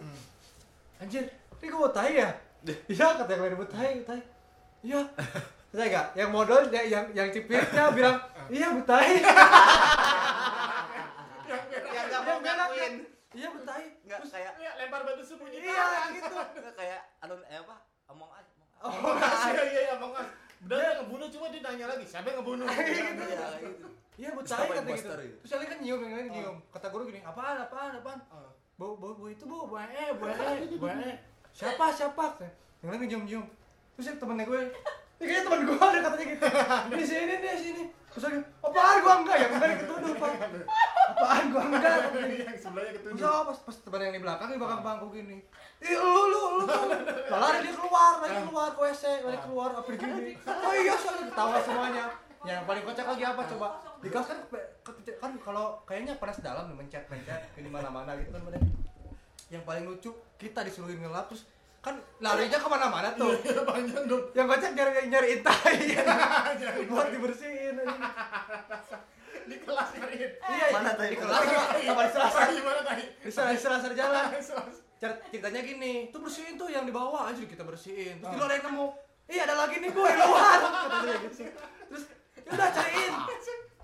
Anjir, 0.96 1.24
ini 1.60 1.66
gue 1.68 1.80
mau 1.80 1.92
tai 1.92 2.12
ya? 2.16 2.30
Iya, 2.88 3.06
kata 3.16 3.30
yang 3.30 3.42
lain 3.44 3.56
mau 3.56 3.68
tai, 3.68 4.00
tai. 4.04 4.20
Iya. 4.80 5.00
Saya 5.72 5.86
enggak, 5.92 6.06
yang 6.16 6.30
modal 6.32 6.62
yang 6.72 6.86
yang, 6.88 7.04
yang 7.12 7.28
cipirnya 7.28 7.92
bilang, 7.92 8.16
"Iya, 8.48 8.66
mau 8.72 8.80
tai." 8.86 9.20
yang 11.92 12.06
gak 12.08 12.22
mau 12.24 12.38
ngakuin 12.40 12.94
Iya, 13.36 13.48
mau 13.52 13.60
tai. 13.60 13.84
Enggak 14.08 14.20
kayak 14.24 14.52
Iya, 14.56 14.70
lempar 14.80 15.04
batu 15.04 15.20
sembunyi. 15.20 15.60
Iya, 15.60 15.84
gitu. 16.16 16.32
enggak 16.32 16.74
kayak 16.80 17.00
anu 17.20 17.36
eh 17.44 17.60
apa? 17.60 17.76
Among 18.08 18.30
Us. 18.32 18.48
Oh, 18.80 18.92
Iya, 19.52 19.62
iya, 19.68 19.80
iya, 19.92 19.94
Bang 20.00 20.12
Mas. 20.16 20.28
Benar 20.64 20.80
dia 20.80 20.92
ngebunuh 21.02 21.28
cuma 21.28 21.46
dia 21.52 21.60
nanya 21.60 21.86
lagi, 21.92 22.04
siapa 22.08 22.26
yang 22.32 22.38
ngebunuh? 22.40 22.66
Iya, 22.72 23.12
gitu. 23.60 23.86
Iya, 24.16 24.28
Siapa 24.48 24.72
tai 24.72 24.80
kata 24.80 24.90
gitu. 24.96 25.12
Terus 25.44 25.52
lain 25.60 25.68
kan 25.68 25.78
nyium, 25.84 26.00
yang 26.00 26.14
lain 26.16 26.28
nyium. 26.32 26.56
Kata 26.72 26.86
guru 26.88 27.02
gini, 27.12 27.20
"Apaan? 27.20 27.68
Apaan? 27.68 28.00
Apaan?" 28.00 28.18
Ah. 28.32 28.48
Bu, 28.80 28.96
bu, 28.96 29.12
bu 29.16 29.28
itu 29.28 29.44
bu, 29.44 29.68
bu 29.68 29.76
eh, 29.76 30.08
bu 30.16 30.24
eh, 30.28 30.64
bu 30.80 30.86
eh. 30.88 31.16
Siapa, 31.52 31.92
siapa? 31.92 32.40
Yang 32.80 32.88
lain 32.88 33.00
nyium-nyium. 33.04 33.44
Terus 33.96 34.06
yang 34.12 34.18
temennya 34.20 34.44
gue, 34.44 34.60
ini 35.16 35.24
kayaknya 35.24 35.42
temen 35.48 35.60
gue 35.64 35.76
ada 35.80 35.98
katanya 36.04 36.26
gitu. 36.28 36.44
Di 36.92 37.04
sini, 37.04 37.34
di 37.40 37.48
sini. 37.56 37.82
Terus 38.12 38.22
lagi, 38.28 38.38
apaan 38.64 38.96
gua 39.00 39.14
enggak? 39.20 39.36
Yang 39.40 39.52
benar 39.56 39.70
ketuduh, 39.80 40.12
Pak. 40.16 40.32
Apaan 41.16 41.44
gua 41.48 41.62
enggak? 41.64 41.96
Yang 42.44 42.58
sebelahnya 42.60 42.92
ketujuh. 43.00 43.16
Enggak, 43.16 43.40
pas, 43.48 43.58
pas 43.64 43.76
temen 43.80 44.00
yang 44.04 44.14
di 44.14 44.22
belakang 44.22 44.48
di 44.52 44.58
belakang 44.60 44.82
bangku 44.84 45.06
gini. 45.16 45.38
Ih, 45.80 45.96
lu, 45.96 46.04
lu, 46.12 46.24
lu, 46.28 46.64
lu. 46.64 46.66
Lah, 47.32 47.38
lari 47.40 47.58
dia 47.64 47.72
keluar, 47.72 48.12
lari 48.20 48.36
keluar 48.44 48.68
ke 48.76 48.80
WC, 48.84 49.04
lari 49.24 49.38
keluar, 49.40 49.70
apa 49.72 49.88
gini. 49.96 50.32
Oh 50.44 50.72
iya, 50.76 50.94
soalnya 51.00 51.24
ketawa 51.32 51.56
semuanya. 51.64 52.04
Yang 52.44 52.62
paling 52.68 52.82
kocak 52.84 53.06
lagi 53.08 53.24
apa 53.24 53.42
coba? 53.56 53.68
Di 54.04 54.08
kelas 54.12 54.26
kan 54.28 54.38
kan 55.16 55.32
kalau 55.40 55.80
kayaknya 55.88 56.20
panas 56.20 56.38
dalam 56.44 56.68
nih 56.68 56.76
mencet 56.76 57.04
mencet 57.08 57.42
ke 57.56 57.64
di 57.64 57.70
mana 57.72 57.88
mana 57.88 58.12
gitu 58.20 58.30
kan 58.30 58.42
bener. 58.44 58.60
Yang 59.48 59.62
paling 59.64 59.84
lucu 59.88 60.10
kita 60.36 60.60
disuruhin 60.62 61.00
ngelap 61.00 61.32
terus 61.32 61.48
kan 61.80 61.96
larinya 62.20 62.58
ke 62.60 62.68
mana-mana 62.68 63.08
tuh. 63.16 63.34
Iya, 63.40 63.62
panjang 63.64 64.04
dong. 64.04 64.22
Yang 64.36 64.46
kocak 64.52 64.70
nyari 64.76 65.06
nyariin 65.08 65.40
tai 65.42 65.78
buat 66.90 67.08
dibersihin. 67.10 67.74
Di 69.46 69.56
kelas 69.58 69.88
nyariin. 69.94 70.30
Iya, 70.36 70.66
Mana 70.70 70.90
di 70.90 70.98
tai? 70.98 71.14
kelas 71.14 71.42
sama 71.80 72.02
di 72.02 72.10
selasa. 72.10 72.38
Gimana 72.50 72.80
tadi? 72.82 73.04
Di 73.22 73.30
selasa, 73.30 73.52
di 73.54 73.60
selasa 73.62 73.86
jalan. 73.92 74.24
Ceritanya 74.96 75.60
gini, 75.60 75.92
tuh 76.08 76.20
bersihin 76.20 76.56
tuh 76.56 76.66
yang 76.66 76.82
di 76.82 76.90
bawah 76.90 77.28
aja 77.28 77.38
kita 77.38 77.62
bersihin. 77.62 78.18
Terus 78.18 78.32
di 78.32 78.36
luar 78.36 78.48
ada 78.48 78.56
yang 78.56 78.64
nemu, 78.66 78.86
iya 79.28 79.42
ada 79.44 79.54
lagi 79.54 79.76
nih 79.78 79.90
boy 79.92 80.08
luar, 80.08 80.58
gitu. 81.28 81.44
Terus 81.86 82.02
ya 82.40 82.50
udah 82.50 82.68
cariin, 82.72 83.12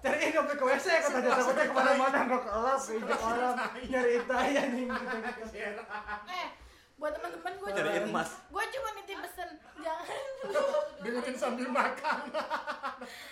cariin 0.00 0.30
sampai 0.32 0.56
ke 0.56 0.64
WC 0.64 0.86
katanya 1.04 1.30
takutnya 1.36 1.64
ke 1.68 1.74
mana-mana 1.74 2.18
nggak 2.24 2.42
kelap, 2.42 2.80
keinjak 2.80 3.20
orang, 3.20 3.54
nyariin 3.84 4.24
tai 4.24 4.52
anjing. 4.56 4.88
Eh, 4.88 6.48
buat 6.96 7.12
teman-teman 7.12 7.52
gue 7.58 7.68
Cariin 7.74 8.04
cuma 8.06 8.22
emas. 8.22 8.30
gue 8.48 8.64
cuma 8.72 8.88
nitip 8.94 9.18
pesen 9.20 9.50
jangan 9.82 10.06
Dengerin 11.02 11.36
sambil 11.36 11.66
makan. 11.68 12.18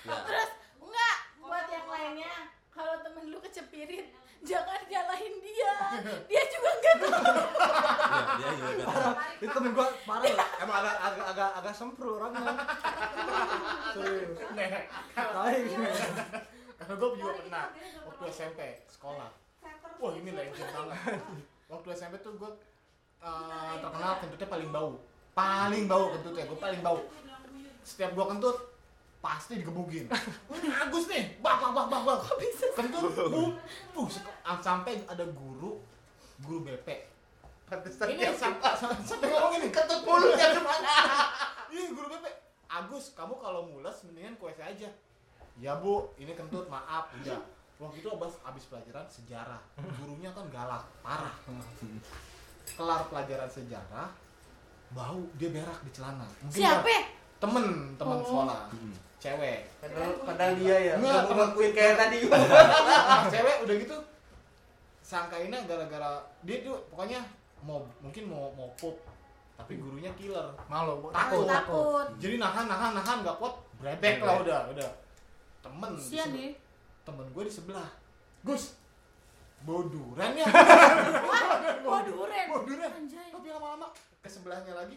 Terus 0.05 0.51
lainnya 2.11 2.50
kalau 2.75 2.99
temen 3.07 3.31
lu 3.31 3.38
kecepirit 3.38 4.11
jangan 4.43 4.83
nyalahin 4.90 5.35
dia 5.38 5.75
dia 6.26 6.43
juga 6.50 6.71
enggak 6.75 6.97
tahu 6.99 7.23
Iya, 8.40 8.50
dia 8.50 8.71
juga. 8.75 8.85
Parah, 8.90 9.14
itu 9.38 9.52
temen 9.55 9.71
gua 9.76 9.87
parah 10.02 10.26
loh. 10.26 10.49
emang 10.59 10.76
agak 10.83 10.97
agak 10.99 11.26
agak 11.31 11.50
agak 11.62 11.75
sempro 11.76 12.19
orangnya. 12.19 12.52
Serius. 13.95 14.31
Nih, 14.57 14.69
gitu. 15.71 15.83
Karena 16.81 16.95
gue 16.99 17.09
juga 17.14 17.33
pernah 17.38 17.64
waktu 18.11 18.25
SMP 18.35 18.61
sekolah. 18.90 19.31
Wah 20.00 20.12
ini 20.19 20.31
legend 20.35 20.71
banget. 20.75 20.99
Waktu 21.71 21.88
SMP 21.95 22.14
tuh 22.25 22.35
gue 22.35 22.50
uh, 23.23 23.75
terkenal 23.79 24.12
kentutnya 24.19 24.49
paling 24.50 24.71
bau. 24.75 24.93
Paling 25.37 25.85
bau 25.87 26.07
kentutnya, 26.17 26.45
gue 26.50 26.59
paling 26.59 26.81
bau. 26.83 26.99
Setiap 27.87 28.11
gue 28.17 28.26
kentut 28.35 28.57
pasti 29.21 29.61
digebugin. 29.61 30.09
Ini 30.57 30.69
Agus 30.73 31.05
nih, 31.07 31.37
bak 31.45 31.61
bak 31.61 31.71
bak 31.77 31.87
bak 31.93 32.00
bak. 32.09 32.19
Kentut, 32.73 33.12
bu, 33.12 33.53
bu, 33.93 34.03
sampai 34.65 35.05
ada 35.05 35.25
guru, 35.29 35.81
guru 36.41 36.59
BP. 36.65 36.89
pantesan 37.71 38.07
Ini 38.11 38.27
dia 38.27 38.35
sampai 38.35 39.31
ngomong 39.31 39.62
ini 39.62 39.71
ketut 39.71 40.03
mulutnya 40.03 40.59
ke 40.59 40.59
mana 40.59 40.91
Iya 41.71 41.95
guru 41.95 42.07
BP. 42.11 42.27
Agus, 42.71 43.15
kamu 43.15 43.35
kalau 43.39 43.71
mules 43.71 43.95
mendingan 44.09 44.35
WC 44.41 44.59
aja. 44.59 44.91
Ya 45.61 45.77
bu, 45.79 46.11
ini 46.19 46.33
kentut 46.35 46.67
maaf, 46.67 47.12
udah. 47.21 47.39
Waktu 47.81 48.05
itu 48.05 48.09
abis, 48.12 48.37
abis 48.45 48.65
pelajaran 48.69 49.07
sejarah, 49.09 49.61
gurunya 50.00 50.31
kan 50.33 50.45
galak, 50.53 50.85
parah. 51.00 51.33
Kelar 52.77 53.09
pelajaran 53.09 53.49
sejarah, 53.49 54.09
bau 54.93 55.21
dia 55.41 55.49
berak 55.49 55.81
di 55.85 55.91
celana. 55.93 56.29
Mungkin 56.45 56.61
siapa 56.61 57.20
Temen, 57.40 57.66
temen 57.97 58.16
Oh. 58.20 58.25
sekolah, 58.25 58.68
cewek. 59.16 59.59
padahal 59.80 60.12
padahal 60.23 60.52
dia 60.61 60.76
ya 60.76 60.94
nggak 61.00 61.25
mau 61.25 61.37
ngakuin 61.40 61.73
kayak 61.73 61.94
tadi. 61.97 62.18
Ah, 63.11 63.25
cewek 63.26 63.64
udah 63.64 63.75
gitu, 63.80 63.97
sangkainnya 65.00 65.64
gara-gara 65.64 66.20
dia 66.44 66.61
tuh 66.61 66.76
pokoknya 66.92 67.25
mau 67.64 67.80
mungkin 67.99 68.28
mau 68.28 68.52
mau 68.52 68.68
pup, 68.76 69.00
tapi 69.56 69.80
gurunya 69.80 70.12
killer, 70.14 70.52
malu, 70.68 71.09
takut, 71.11 71.49
takut. 71.49 72.06
jadi 72.20 72.37
nahan 72.37 72.68
nahan 72.68 72.92
nahan 72.94 73.16
nggak 73.25 73.37
kuat 73.40 73.54
brebek 73.80 74.20
lah 74.20 74.40
udah 74.40 74.61
udah. 74.70 74.90
Temen 75.61 75.92
sian 75.97 76.32
temen 77.04 77.26
gue 77.32 77.44
di 77.44 77.52
sebelah. 77.52 77.88
Gus 78.40 78.76
boduran 79.61 80.32
ya. 80.32 80.49
Boduran 81.85 82.90
anjay. 82.97 83.28
Tapi 83.28 83.49
lama-lama 83.52 83.92
ke 84.20 84.28
sebelahnya 84.28 84.73
lagi 84.73 84.97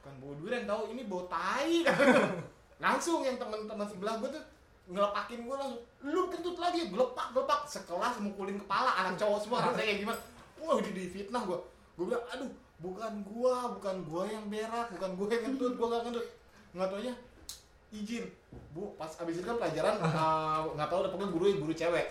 bukan 0.00 0.14
bau 0.22 0.32
durian 0.38 0.64
tahu 0.64 0.82
ini 0.94 1.02
bau 1.06 1.26
tai. 1.26 1.84
Langsung 2.84 3.26
yang 3.26 3.36
teman-teman 3.36 3.86
sebelah 3.86 4.22
gue 4.22 4.30
tuh 4.30 4.44
ngelepakin 4.88 5.44
gue 5.44 5.56
langsung 5.58 5.82
lu 6.06 6.30
kentut 6.30 6.56
lagi. 6.56 6.88
Gelepak 6.88 7.34
gelepak. 7.34 7.60
Sekelas 7.66 8.22
mukulin 8.22 8.56
kepala 8.56 8.94
anak 9.04 9.18
cowok 9.18 9.38
semua 9.42 9.58
rasanya 9.66 9.84
kayak 9.84 9.98
gimana. 10.06 10.20
Wah 10.58 10.78
di 10.78 10.90
difitnah 10.94 11.42
gue 11.44 11.58
gue 11.98 12.04
bilang 12.06 12.22
aduh 12.30 12.50
bukan 12.78 13.12
gua 13.26 13.74
bukan 13.74 14.06
gua 14.06 14.22
yang 14.30 14.46
berak 14.46 14.86
bukan 14.94 15.10
gua 15.18 15.26
yang 15.34 15.42
kentut 15.50 15.74
gua 15.74 15.86
gak 15.98 16.02
kentut. 16.10 16.26
Nggak 16.74 16.88
taunya 16.94 17.14
izin 17.88 18.24
bu 18.76 18.92
pas 19.00 19.08
abis 19.24 19.40
itu 19.40 19.48
kan 19.48 19.56
pelajaran 19.56 19.96
uh, 19.96 20.68
nggak 20.76 20.88
tahu 20.92 20.98
udah 21.00 21.10
pokoknya 21.10 21.30
guru 21.34 21.44
guru 21.66 21.72
cewek. 21.74 22.06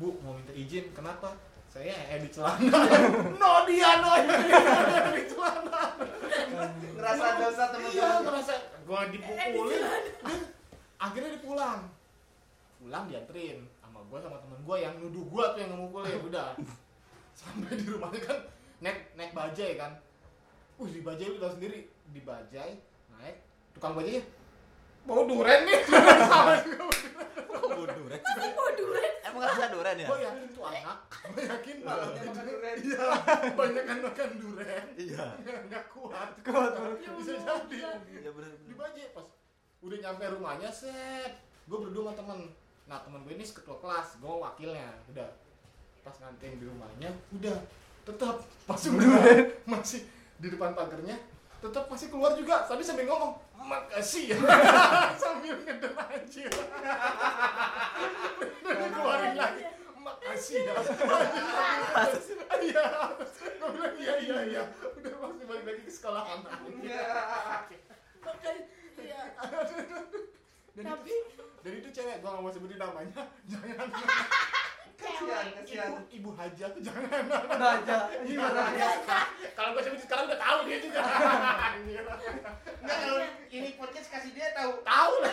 Bu 0.00 0.16
mau 0.24 0.32
minta 0.32 0.54
izin 0.56 0.88
kenapa? 0.96 1.36
Saya 1.68 1.92
eh 1.92 2.22
di 2.24 2.30
celana. 2.32 2.72
No 3.42 3.68
dia 3.68 4.00
no. 4.00 4.10
dia 4.24 5.25
dosa 7.16 7.64
iya 7.64 7.70
teman-teman. 7.72 8.22
ngerasa 8.24 8.54
gua 8.84 9.00
dipukulin. 9.10 9.80
Dia 9.82 10.36
akhirnya 10.96 11.30
dipulang. 11.40 11.80
Pulang 12.76 13.04
dianterin 13.08 13.58
sama 13.80 14.00
gua 14.06 14.18
sama 14.20 14.36
temen 14.40 14.60
gua 14.62 14.76
yang 14.78 14.94
nuduh 15.00 15.24
gua 15.26 15.44
tuh 15.56 15.60
yang 15.64 15.70
ngemukulin 15.74 16.20
udah. 16.28 16.48
Sampai 17.40 17.76
di 17.76 17.84
rumahnya 17.84 18.20
kan 18.24 18.38
naik 18.80 18.98
naik 19.16 19.32
bajai 19.36 19.76
kan. 19.76 19.92
Uh 20.76 20.88
di 20.88 21.00
bajai 21.00 21.32
lu 21.32 21.38
tau 21.40 21.52
sendiri. 21.52 21.88
Di 22.12 22.20
bajai 22.24 22.80
naik 23.16 23.36
tukang 23.76 23.96
bajainya. 23.96 24.24
Mau 25.06 25.22
duren 25.24 25.64
nih. 25.64 25.80
Sama 26.32 26.54
Kok 27.66 27.74
gua 27.82 27.86
duren? 27.90 28.20
Mau 28.54 28.70
duren. 28.78 29.12
Emang 29.26 29.42
rasa 29.42 29.66
duren 29.74 29.96
ya? 29.98 30.06
gue 30.06 30.20
yakin 30.22 30.46
tuh 30.54 30.64
anak. 30.70 30.98
Gue 31.34 31.42
yakin 31.42 31.76
banget. 31.82 32.12
Makan 32.22 32.44
durian. 32.46 32.76
iya. 32.78 33.06
Banyak 33.58 33.84
kan 33.84 33.98
makan 34.06 34.30
duren. 34.38 34.84
Iya. 34.94 35.24
nggak 35.42 35.84
kuat. 35.90 36.30
Kuat, 36.46 36.72
bisa 37.02 37.34
jadi. 37.42 37.78
Iya 38.22 38.30
bener 38.30 38.52
di 38.62 38.74
bajai 38.78 39.10
pas 39.10 39.26
udah 39.82 39.98
nyampe 39.98 40.24
rumahnya 40.38 40.70
set. 40.70 41.32
Gue 41.66 41.78
berdua 41.82 42.14
sama 42.14 42.14
temen. 42.14 42.38
Nah 42.86 42.98
temen 43.02 43.20
gue 43.26 43.34
ini 43.34 43.42
ketua 43.42 43.76
kelas. 43.82 44.22
Gue 44.22 44.30
wakilnya. 44.38 44.90
Udah. 45.10 45.28
Pas 46.06 46.14
nganterin 46.22 46.62
di 46.62 46.66
rumahnya 46.70 47.10
udah. 47.34 47.58
Tetap 48.06 48.38
pas 48.62 48.78
udah 48.78 49.10
masih 49.74 50.06
di 50.38 50.46
depan 50.54 50.70
pagernya 50.76 51.18
tetap 51.60 51.84
masih 51.88 52.08
keluar 52.12 52.32
juga. 52.36 52.64
Tapi 52.68 52.82
sambil 52.84 53.08
ngomong 53.08 53.36
makasih 53.66 54.32
ya. 54.32 54.38
Sambil 55.22 55.58
ngeden 55.66 55.92
anjir 55.98 56.52
dan 58.62 58.90
keluarin 58.94 59.34
lagi. 59.34 59.62
makasih 59.96 60.62
ya. 60.62 60.74
Iya. 62.56 62.82
Gue 63.60 63.68
bilang 63.78 63.94
iya 64.00 64.14
iya 64.18 64.38
iya. 64.48 64.62
Udah 64.96 65.12
masih 65.22 65.44
balik 65.46 65.64
lagi 65.66 65.82
ke 65.86 65.92
sekolah 65.92 66.22
anak. 66.24 66.56
Iya. 66.82 67.04
dan 70.76 70.84
Tapi 70.92 71.08
itu, 71.08 71.44
dan 71.64 71.72
itu 71.72 71.88
cewek 71.88 72.20
gua 72.20 72.36
gak 72.36 72.42
mau 72.42 72.52
sebutin 72.52 72.78
namanya. 72.80 73.22
Jangan 73.50 73.88
kasihan 75.16 75.46
ibu 75.48 75.56
kasihan. 75.64 75.90
ibu 76.12 76.30
haja 76.36 76.64
tuh 76.68 76.80
jangan 76.84 77.24
Raja, 77.56 77.96
iya 78.28 78.46
raja. 78.52 78.88
kalau 79.56 79.72
gua 79.72 79.82
sebutin 79.82 80.04
sekarang 80.04 80.24
udah 80.28 80.40
tahu 80.40 80.58
dia 80.68 80.78
juga. 80.84 81.00
Enggak 82.84 82.98
kalau 83.00 83.24
ini 83.48 83.68
podcast 83.80 84.08
kasih 84.12 84.30
dia 84.36 84.52
tahu. 84.52 84.72
Tahu 84.84 85.12
lah. 85.24 85.32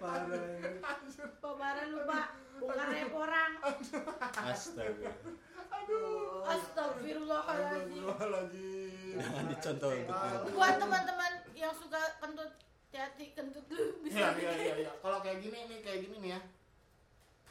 Parah. 0.00 0.42
Pembaran 1.38 1.86
lupa 1.94 2.20
bukan 2.58 2.86
rep 2.90 3.12
orang. 3.12 3.50
Astaga. 4.40 5.10
aduh. 5.72 6.46
Astagfirullahaladzim. 6.46 8.02
Astagfirullahaladzim 8.02 9.18
Jangan 9.20 9.44
dicontoh 9.52 9.90
untuk. 9.92 10.16
Buat 10.56 10.74
teman-teman 10.80 11.32
yang 11.52 11.74
suka 11.76 12.00
kentut 12.18 12.50
hati 12.92 13.34
kentut. 13.34 13.64
Lu 13.68 14.04
iya 14.08 14.30
bisa 14.36 14.40
iya 14.40 14.52
iya 14.56 14.74
iya. 14.86 14.92
Kalau 15.00 15.18
kayak 15.20 15.38
gini 15.42 15.58
nih 15.68 15.78
kayak 15.84 16.00
gini 16.06 16.16
nih 16.22 16.30
ya 16.38 16.40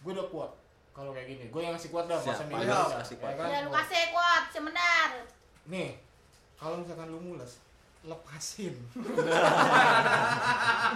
gua 0.02 0.12
udah 0.14 0.28
kuat 0.28 0.52
kalau 0.92 1.10
kayak 1.12 1.28
gini 1.30 1.44
gua 1.48 1.60
yang 1.62 1.74
ngasih 1.74 1.90
kuat 1.90 2.06
dah 2.06 2.18
Siap, 2.18 2.32
masa 2.32 2.44
milih 2.46 2.68
kuat. 2.68 3.24
Ya 3.24 3.34
kan? 3.34 3.48
Ya 3.48 3.58
lu 3.62 3.70
kasih 3.72 4.02
kuat 4.10 4.44
sebentar. 4.50 5.08
nih 5.64 5.90
kalau 6.56 6.76
misalkan 6.78 7.08
lu 7.08 7.20
mules 7.20 7.58
lepasin 8.02 8.74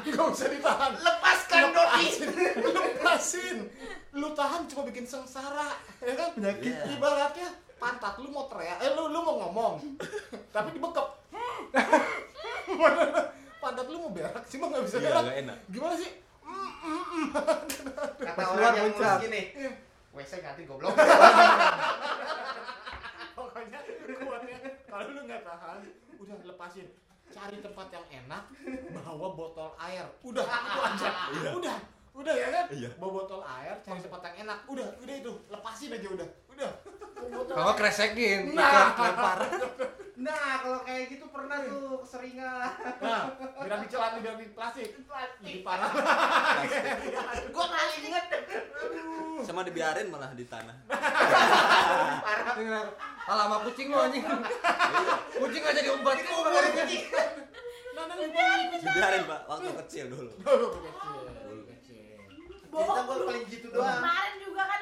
nggak 0.03 0.25
usah 0.25 0.47
ditahan 0.47 0.91
lepaskan 0.95 1.59
lepasin 1.69 2.29
lepasin 2.57 3.57
lu 4.11 4.27
tahan 4.31 4.61
cuma 4.65 4.81
bikin 4.85 5.03
sengsara 5.03 5.75
ya 5.99 6.13
kan 6.13 6.29
Penyakit. 6.33 6.65
Iya. 6.65 6.83
ibaratnya 6.91 7.47
pantat 7.75 8.15
lu 8.17 8.27
mau 8.27 8.47
teriak 8.47 8.79
eh 8.79 8.89
lu 8.91 9.07
lu 9.07 9.19
mau 9.21 9.35
ngomong 9.39 9.73
tapi 10.53 10.67
dibekep 10.73 11.07
pantat 13.61 13.85
lu 13.85 13.95
mau 13.99 14.09
berak 14.09 14.33
cuma 14.47 14.63
nggak 14.67 14.83
bisa 14.83 14.95
Iya, 14.97 15.05
berak 15.07 15.23
gimana 15.67 15.93
sih 15.95 16.09
kata 18.17 18.33
Pas 18.33 18.47
orang 18.49 18.73
yang 18.73 18.85
muncrat. 18.89 19.17
gini 19.19 19.41
Iya. 19.53 19.71
WC 20.11 20.31
ganti 20.39 20.63
goblok. 20.63 20.95
Pokoknya 23.35 23.79
kuatnya 24.15 24.57
kalau 24.85 25.11
lu 25.11 25.21
nggak 25.23 25.41
tahan 25.43 25.79
udah 26.17 26.37
lepasin. 26.45 26.87
Cari 27.27 27.57
tempat 27.59 27.87
yang 27.89 28.05
enak 28.15 28.43
bawa 28.95 29.27
botol 29.33 29.75
air. 29.77 30.05
Udah 30.21 30.45
itu 30.45 30.79
aja. 30.79 31.09
Udah 31.51 31.77
udah 32.15 32.31
ya 32.31 32.47
kan? 32.47 32.65
Iya. 32.71 32.89
bawa 32.95 33.11
botol 33.19 33.41
air 33.43 33.75
cari 33.81 33.99
tempat 33.99 34.21
yang 34.25 34.47
enak. 34.47 34.59
Udah 34.65 34.87
udah 34.97 35.15
itu. 35.17 35.33
Lepasin 35.49 35.89
aja 35.91 36.07
udah. 36.09 36.27
Udah. 36.47 36.71
Kalau 37.45 37.73
kresekin, 37.75 38.55
Nah. 38.55 38.95
lempar. 38.95 39.37
Nah 40.15 40.63
kalau 40.63 40.79
kayak 40.87 41.11
gitu 41.11 41.27
pernah 41.27 41.59
tuh 41.59 41.99
keseringan. 41.99 42.71
Nah 43.03 43.77
di 43.83 43.87
celana 43.91 44.17
biar 44.23 44.39
di 44.39 44.47
plastik. 44.55 44.95
Lebih 45.43 45.61
parah. 45.67 45.91
Gua 47.51 47.65
nggak 47.67 47.85
inget 47.99 48.25
Sama 49.43 49.67
dibiarin 49.67 50.07
malah 50.07 50.31
di 50.31 50.47
tanah. 50.47 50.75
Dengar, 52.55 52.95
Alah 53.27 53.45
sama 53.51 53.57
kucing 53.67 53.91
lu 53.91 53.99
anjing. 53.99 54.23
Kucing 55.35 55.63
aja 55.67 55.81
diumbat. 55.83 56.15
kubur. 56.23 56.63
kucing. 56.63 57.03
Dibiarin 58.79 59.23
pak, 59.27 59.41
waktu 59.51 59.69
kecil 59.83 60.05
dulu. 60.15 60.31
kecil 60.39 61.59
kecil. 61.67 61.99
Kita 62.71 63.01
gua 63.03 63.15
paling 63.27 63.43
gitu 63.51 63.67
doang. 63.67 63.99
Kemarin 63.99 64.33
juga 64.39 64.63
kan. 64.63 64.79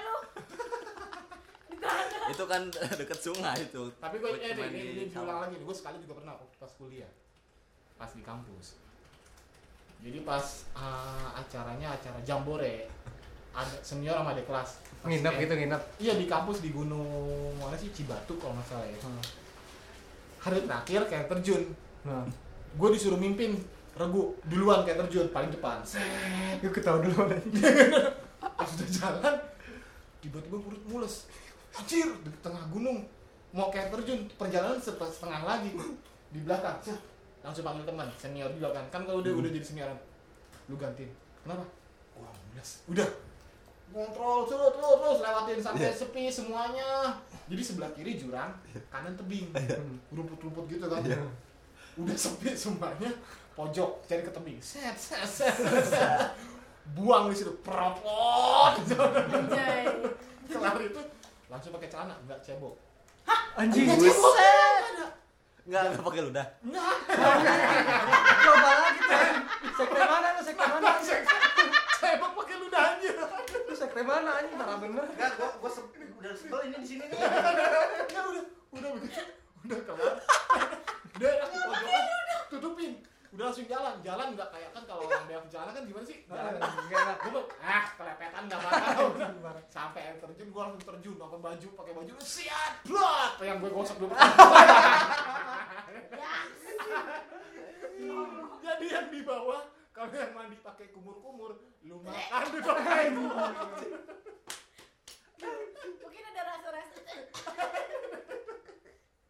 Itu 2.32 2.43
kan 2.47 2.62
deket 2.99 3.19
sungai 3.19 3.58
itu. 3.60 3.84
tapi 3.99 4.15
gue 4.19 4.29
eh 4.39 4.56
Cuma 4.56 4.67
ini, 4.71 4.79
di 4.79 4.82
ini 4.95 5.03
diulang 5.12 5.39
lagi 5.43 5.56
gue 5.60 5.75
sekali 5.75 5.97
juga 6.03 6.23
pernah 6.23 6.34
pas 6.58 6.71
kuliah. 6.79 7.12
Pas 7.99 8.12
di 8.12 8.23
kampus. 8.23 8.79
Jadi 10.03 10.19
pas 10.27 10.45
uh, 10.75 11.39
acaranya 11.39 11.95
acara 11.95 12.19
jambore 12.27 12.91
ada 13.53 13.75
senior 13.86 14.17
sama 14.19 14.34
adik 14.36 14.49
kelas. 14.49 14.82
Nginep 15.03 15.34
gitu, 15.45 15.53
nginep. 15.60 15.82
iya 15.99 16.13
di 16.15 16.25
kampus 16.25 16.63
di 16.63 16.71
gunung 16.71 17.53
mana 17.60 17.75
sih 17.75 17.91
Cibatu 17.91 18.39
kalau 18.39 18.56
nggak 18.56 18.67
salah 18.67 18.88
ya. 18.88 18.97
Hmm. 19.03 19.23
hari 20.43 20.60
terakhir 20.67 21.01
kayak 21.08 21.25
terjun. 21.32 21.63
Nah, 22.03 22.27
gue 22.75 22.89
disuruh 22.91 23.15
mimpin 23.15 23.56
regu 23.95 24.36
duluan 24.51 24.84
kayak 24.84 25.08
terjun 25.08 25.32
paling 25.32 25.51
depan. 25.53 25.79
Set. 25.88 26.60
Yuk 26.60 26.75
ketawa 26.75 26.99
dulu 26.99 27.32
anjing. 27.32 27.47
pas 28.63 28.69
udah 28.79 28.89
jalan 28.95 29.36
tiba-tiba 30.23 30.56
perut 30.56 30.84
mules 30.88 31.27
anjir 31.73 32.07
di 32.21 32.29
tengah 32.39 32.63
gunung. 32.69 33.01
Mau 33.53 33.69
kayak 33.69 33.93
terjun 33.93 34.25
perjalanan 34.33 34.77
setengah, 34.77 35.09
setengah 35.09 35.41
lagi. 35.45 35.69
Di 36.33 36.39
belakang. 36.41 36.77
Set, 36.81 36.97
langsung 37.43 37.62
panggil 37.62 37.83
teman 37.83 38.07
senior 38.15 38.49
juga 38.55 38.71
kan 38.71 38.86
kan 38.88 39.01
kalau 39.03 39.19
udah 39.19 39.36
udah 39.36 39.51
jadi 39.51 39.65
senioran 39.65 39.97
lu 40.65 40.79
gantiin. 40.79 41.12
Kenapa? 41.43 41.65
Wah 42.15 42.31
mules 42.49 42.69
udah. 42.88 43.09
Kontrol 43.93 44.49
terus 44.49 44.73
terus 44.73 44.95
terus 44.97 45.17
lewatin 45.21 45.59
sampai 45.62 45.86
Iya. 45.86 45.93
sepi 45.93 46.23
semuanya. 46.25 46.89
Jadi 47.45 47.62
sebelah 47.62 47.91
kiri 47.93 48.17
jurang 48.17 48.49
kanan 48.89 49.13
tebing. 49.13 49.51
Rumput-rumput 50.09 50.65
gitu 50.65 50.86
kan. 50.88 51.03
Iya. 51.05 51.19
udah 51.93 52.17
sepi 52.17 52.55
semuanya. 52.57 53.12
Pojok 53.53 54.01
cari 54.09 54.25
ke 54.25 54.31
tebing. 54.33 54.57
Set 54.57 54.97
set 54.97 55.21
set, 55.29 55.53
set. 55.86 56.33
buang 56.97 57.29
di 57.29 57.38
situ. 57.38 57.53
Propot 57.62 58.73
Anjay. 58.81 59.86
kelar 60.49 60.79
itu 60.79 61.01
langsung 61.47 61.71
pakai 61.71 61.88
celana 61.88 62.15
nggak 62.23 62.39
cebok 62.39 62.75
Anjing. 63.53 63.86
nggak 63.86 63.99
cebok 64.01 64.34
ada 64.36 65.06
Enggak, 65.63 65.84
enggak 65.88 66.03
pakai 66.03 66.21
ludah. 66.21 66.45
nggak 66.60 66.91
Coba 68.43 68.69
lagi 68.77 68.99
tuh. 68.99 69.21
Sekte 69.73 70.01
mana 70.03 70.27
lu? 70.29 70.41
Sekte 70.43 70.65
mana? 70.65 70.89
cebok 71.95 72.32
pakai 72.36 72.56
ludah 72.58 72.84
aja 72.91 73.12
Lu 73.63 73.73
sekte 73.73 74.01
mana 74.01 74.32
anjing? 74.36 74.58
Parah 74.58 74.77
bener. 74.77 75.06
enggak 75.08 75.32
gua 75.34 75.49
gua 75.58 75.71
udah 76.19 76.32
sebel 76.34 76.60
ini 76.65 76.77
di 76.77 76.88
sini 76.89 77.03
nih 77.06 77.15
ya 77.15 78.21
udah 78.23 78.43
udah 78.73 78.89
begitu 78.93 79.21
udah 79.63 79.79
kelar 79.82 80.15
udah 81.13 81.32
aku 81.43 81.56
pojokan 81.62 82.03
tutupin 82.49 82.91
udah 83.29 83.43
langsung 83.45 83.65
jalan 83.65 83.95
jalan 83.99 84.27
nggak 84.32 84.49
kayak 84.49 84.69
kan 84.71 84.84
kalau 84.84 85.03
orang 85.03 85.23
banyak 85.25 85.45
jalan 85.47 85.71
kan 85.71 85.84
gimana 85.84 86.06
sih 86.06 86.17
jalan 86.23 86.51
Enggak 86.56 86.99
enak. 87.01 87.17
gue 87.17 87.29
bilang, 87.29 87.47
ah 87.62 87.86
kelepetan 87.93 88.41
nggak 88.45 88.60
apa-apa 88.62 89.51
sampai 89.67 90.01
air 90.01 90.15
terjun 90.17 90.42
gue 90.53 90.61
langsung 90.61 90.85
terjun 90.85 91.17
pakai 91.17 91.39
baju 91.39 91.67
pakai 91.73 91.93
baju 91.97 92.13
siap 92.21 92.73
blot 92.85 93.33
yang 93.41 93.57
gue 93.57 93.69
gosok 93.69 93.97
dulu 93.97 94.13
Ya. 96.13 96.33
Jadi 98.63 98.85
yang 98.87 99.07
di 99.09 99.21
bawah 99.21 99.61
kalau 99.93 100.09
yang 100.09 100.33
mandi 100.33 100.57
pakai 100.57 100.89
kumur-kumur, 100.89 101.53
lu 101.83 102.01
makan 102.01 102.43
di 102.49 102.59
pakai 102.59 103.13
Mungkin 105.93 106.23
ada 106.33 106.41
rasa-rasa. 106.43 106.97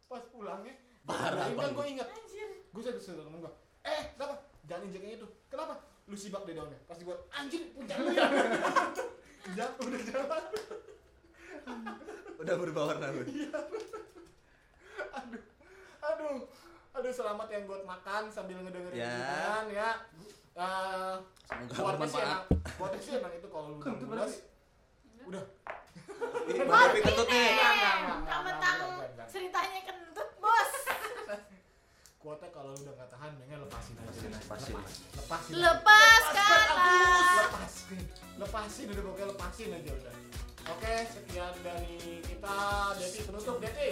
Pas 0.07 0.23
pulangnya, 0.29 0.73
Parah 1.03 1.51
banget. 1.51 1.71
gue 1.75 1.85
inget, 1.89 2.07
Anjir. 2.07 2.49
gue 2.63 2.81
sudah 2.81 2.95
temen 3.27 3.43
gue, 3.43 3.53
eh 3.83 4.03
kenapa? 4.15 4.35
Jangan 4.63 4.83
injeknya 4.87 5.11
itu, 5.17 5.27
kenapa? 5.51 5.73
Lu 6.07 6.15
sibak 6.15 6.47
deh 6.47 6.55
daunnya, 6.55 6.79
pasti 6.85 7.03
gue 7.03 7.15
anjing 7.29 7.63
punya 7.75 7.95
lu 7.99 8.11
ya. 8.17 8.27
Jatuh 9.53 9.83
udah 9.83 10.01
jalan. 10.07 10.43
Udah 12.35 12.55
berubah 12.55 12.83
warna 12.89 13.07
gue. 13.09 13.25
aduh 15.13 15.41
aduh 16.01 16.37
aduh 16.93 17.11
selamat 17.11 17.47
yang 17.49 17.63
buat 17.63 17.83
makan 17.83 18.27
sambil 18.27 18.57
ngedengerin 18.59 18.97
Ya. 18.97 19.09
hubungan 19.09 19.65
ya 19.71 19.89
Eh, 20.53 21.15
Semoga 21.65 21.97
bermanfaat. 21.97 22.21
emang 22.21 22.45
buatnya 22.77 22.99
sih 22.99 23.13
emang 23.15 23.33
itu 23.33 23.47
kalau 23.47 23.67
lu 23.71 23.81
udah 23.81 23.97
udah 25.25 25.43
Devi 26.45 26.99
kentut 27.01 27.25
nih. 27.25 27.49
Enggak, 27.49 27.73
enggak. 28.37 29.27
ceritanya 29.27 29.79
kentut, 29.83 30.29
bos. 30.37 30.71
kuatnya 32.19 32.49
kalau 32.49 32.69
lu 32.69 32.79
udah 32.79 32.93
nggak 32.93 33.09
tahan 33.09 33.31
pengen 33.35 33.59
lepasin 33.61 33.95
aja 33.97 34.13
Lepasin. 34.13 34.73
lepasin 35.17 35.53
lepasin 35.57 36.37
lepasin 38.37 38.85
udah 38.87 39.03
pokoknya 39.03 39.27
lepasin 39.27 39.69
aja 39.73 39.91
udah 39.91 40.13
oke 40.69 40.93
sekian 41.11 41.55
dari 41.65 42.21
kita. 42.23 42.59
Devi 42.99 43.19
penutup 43.27 43.57
Devi 43.59 43.91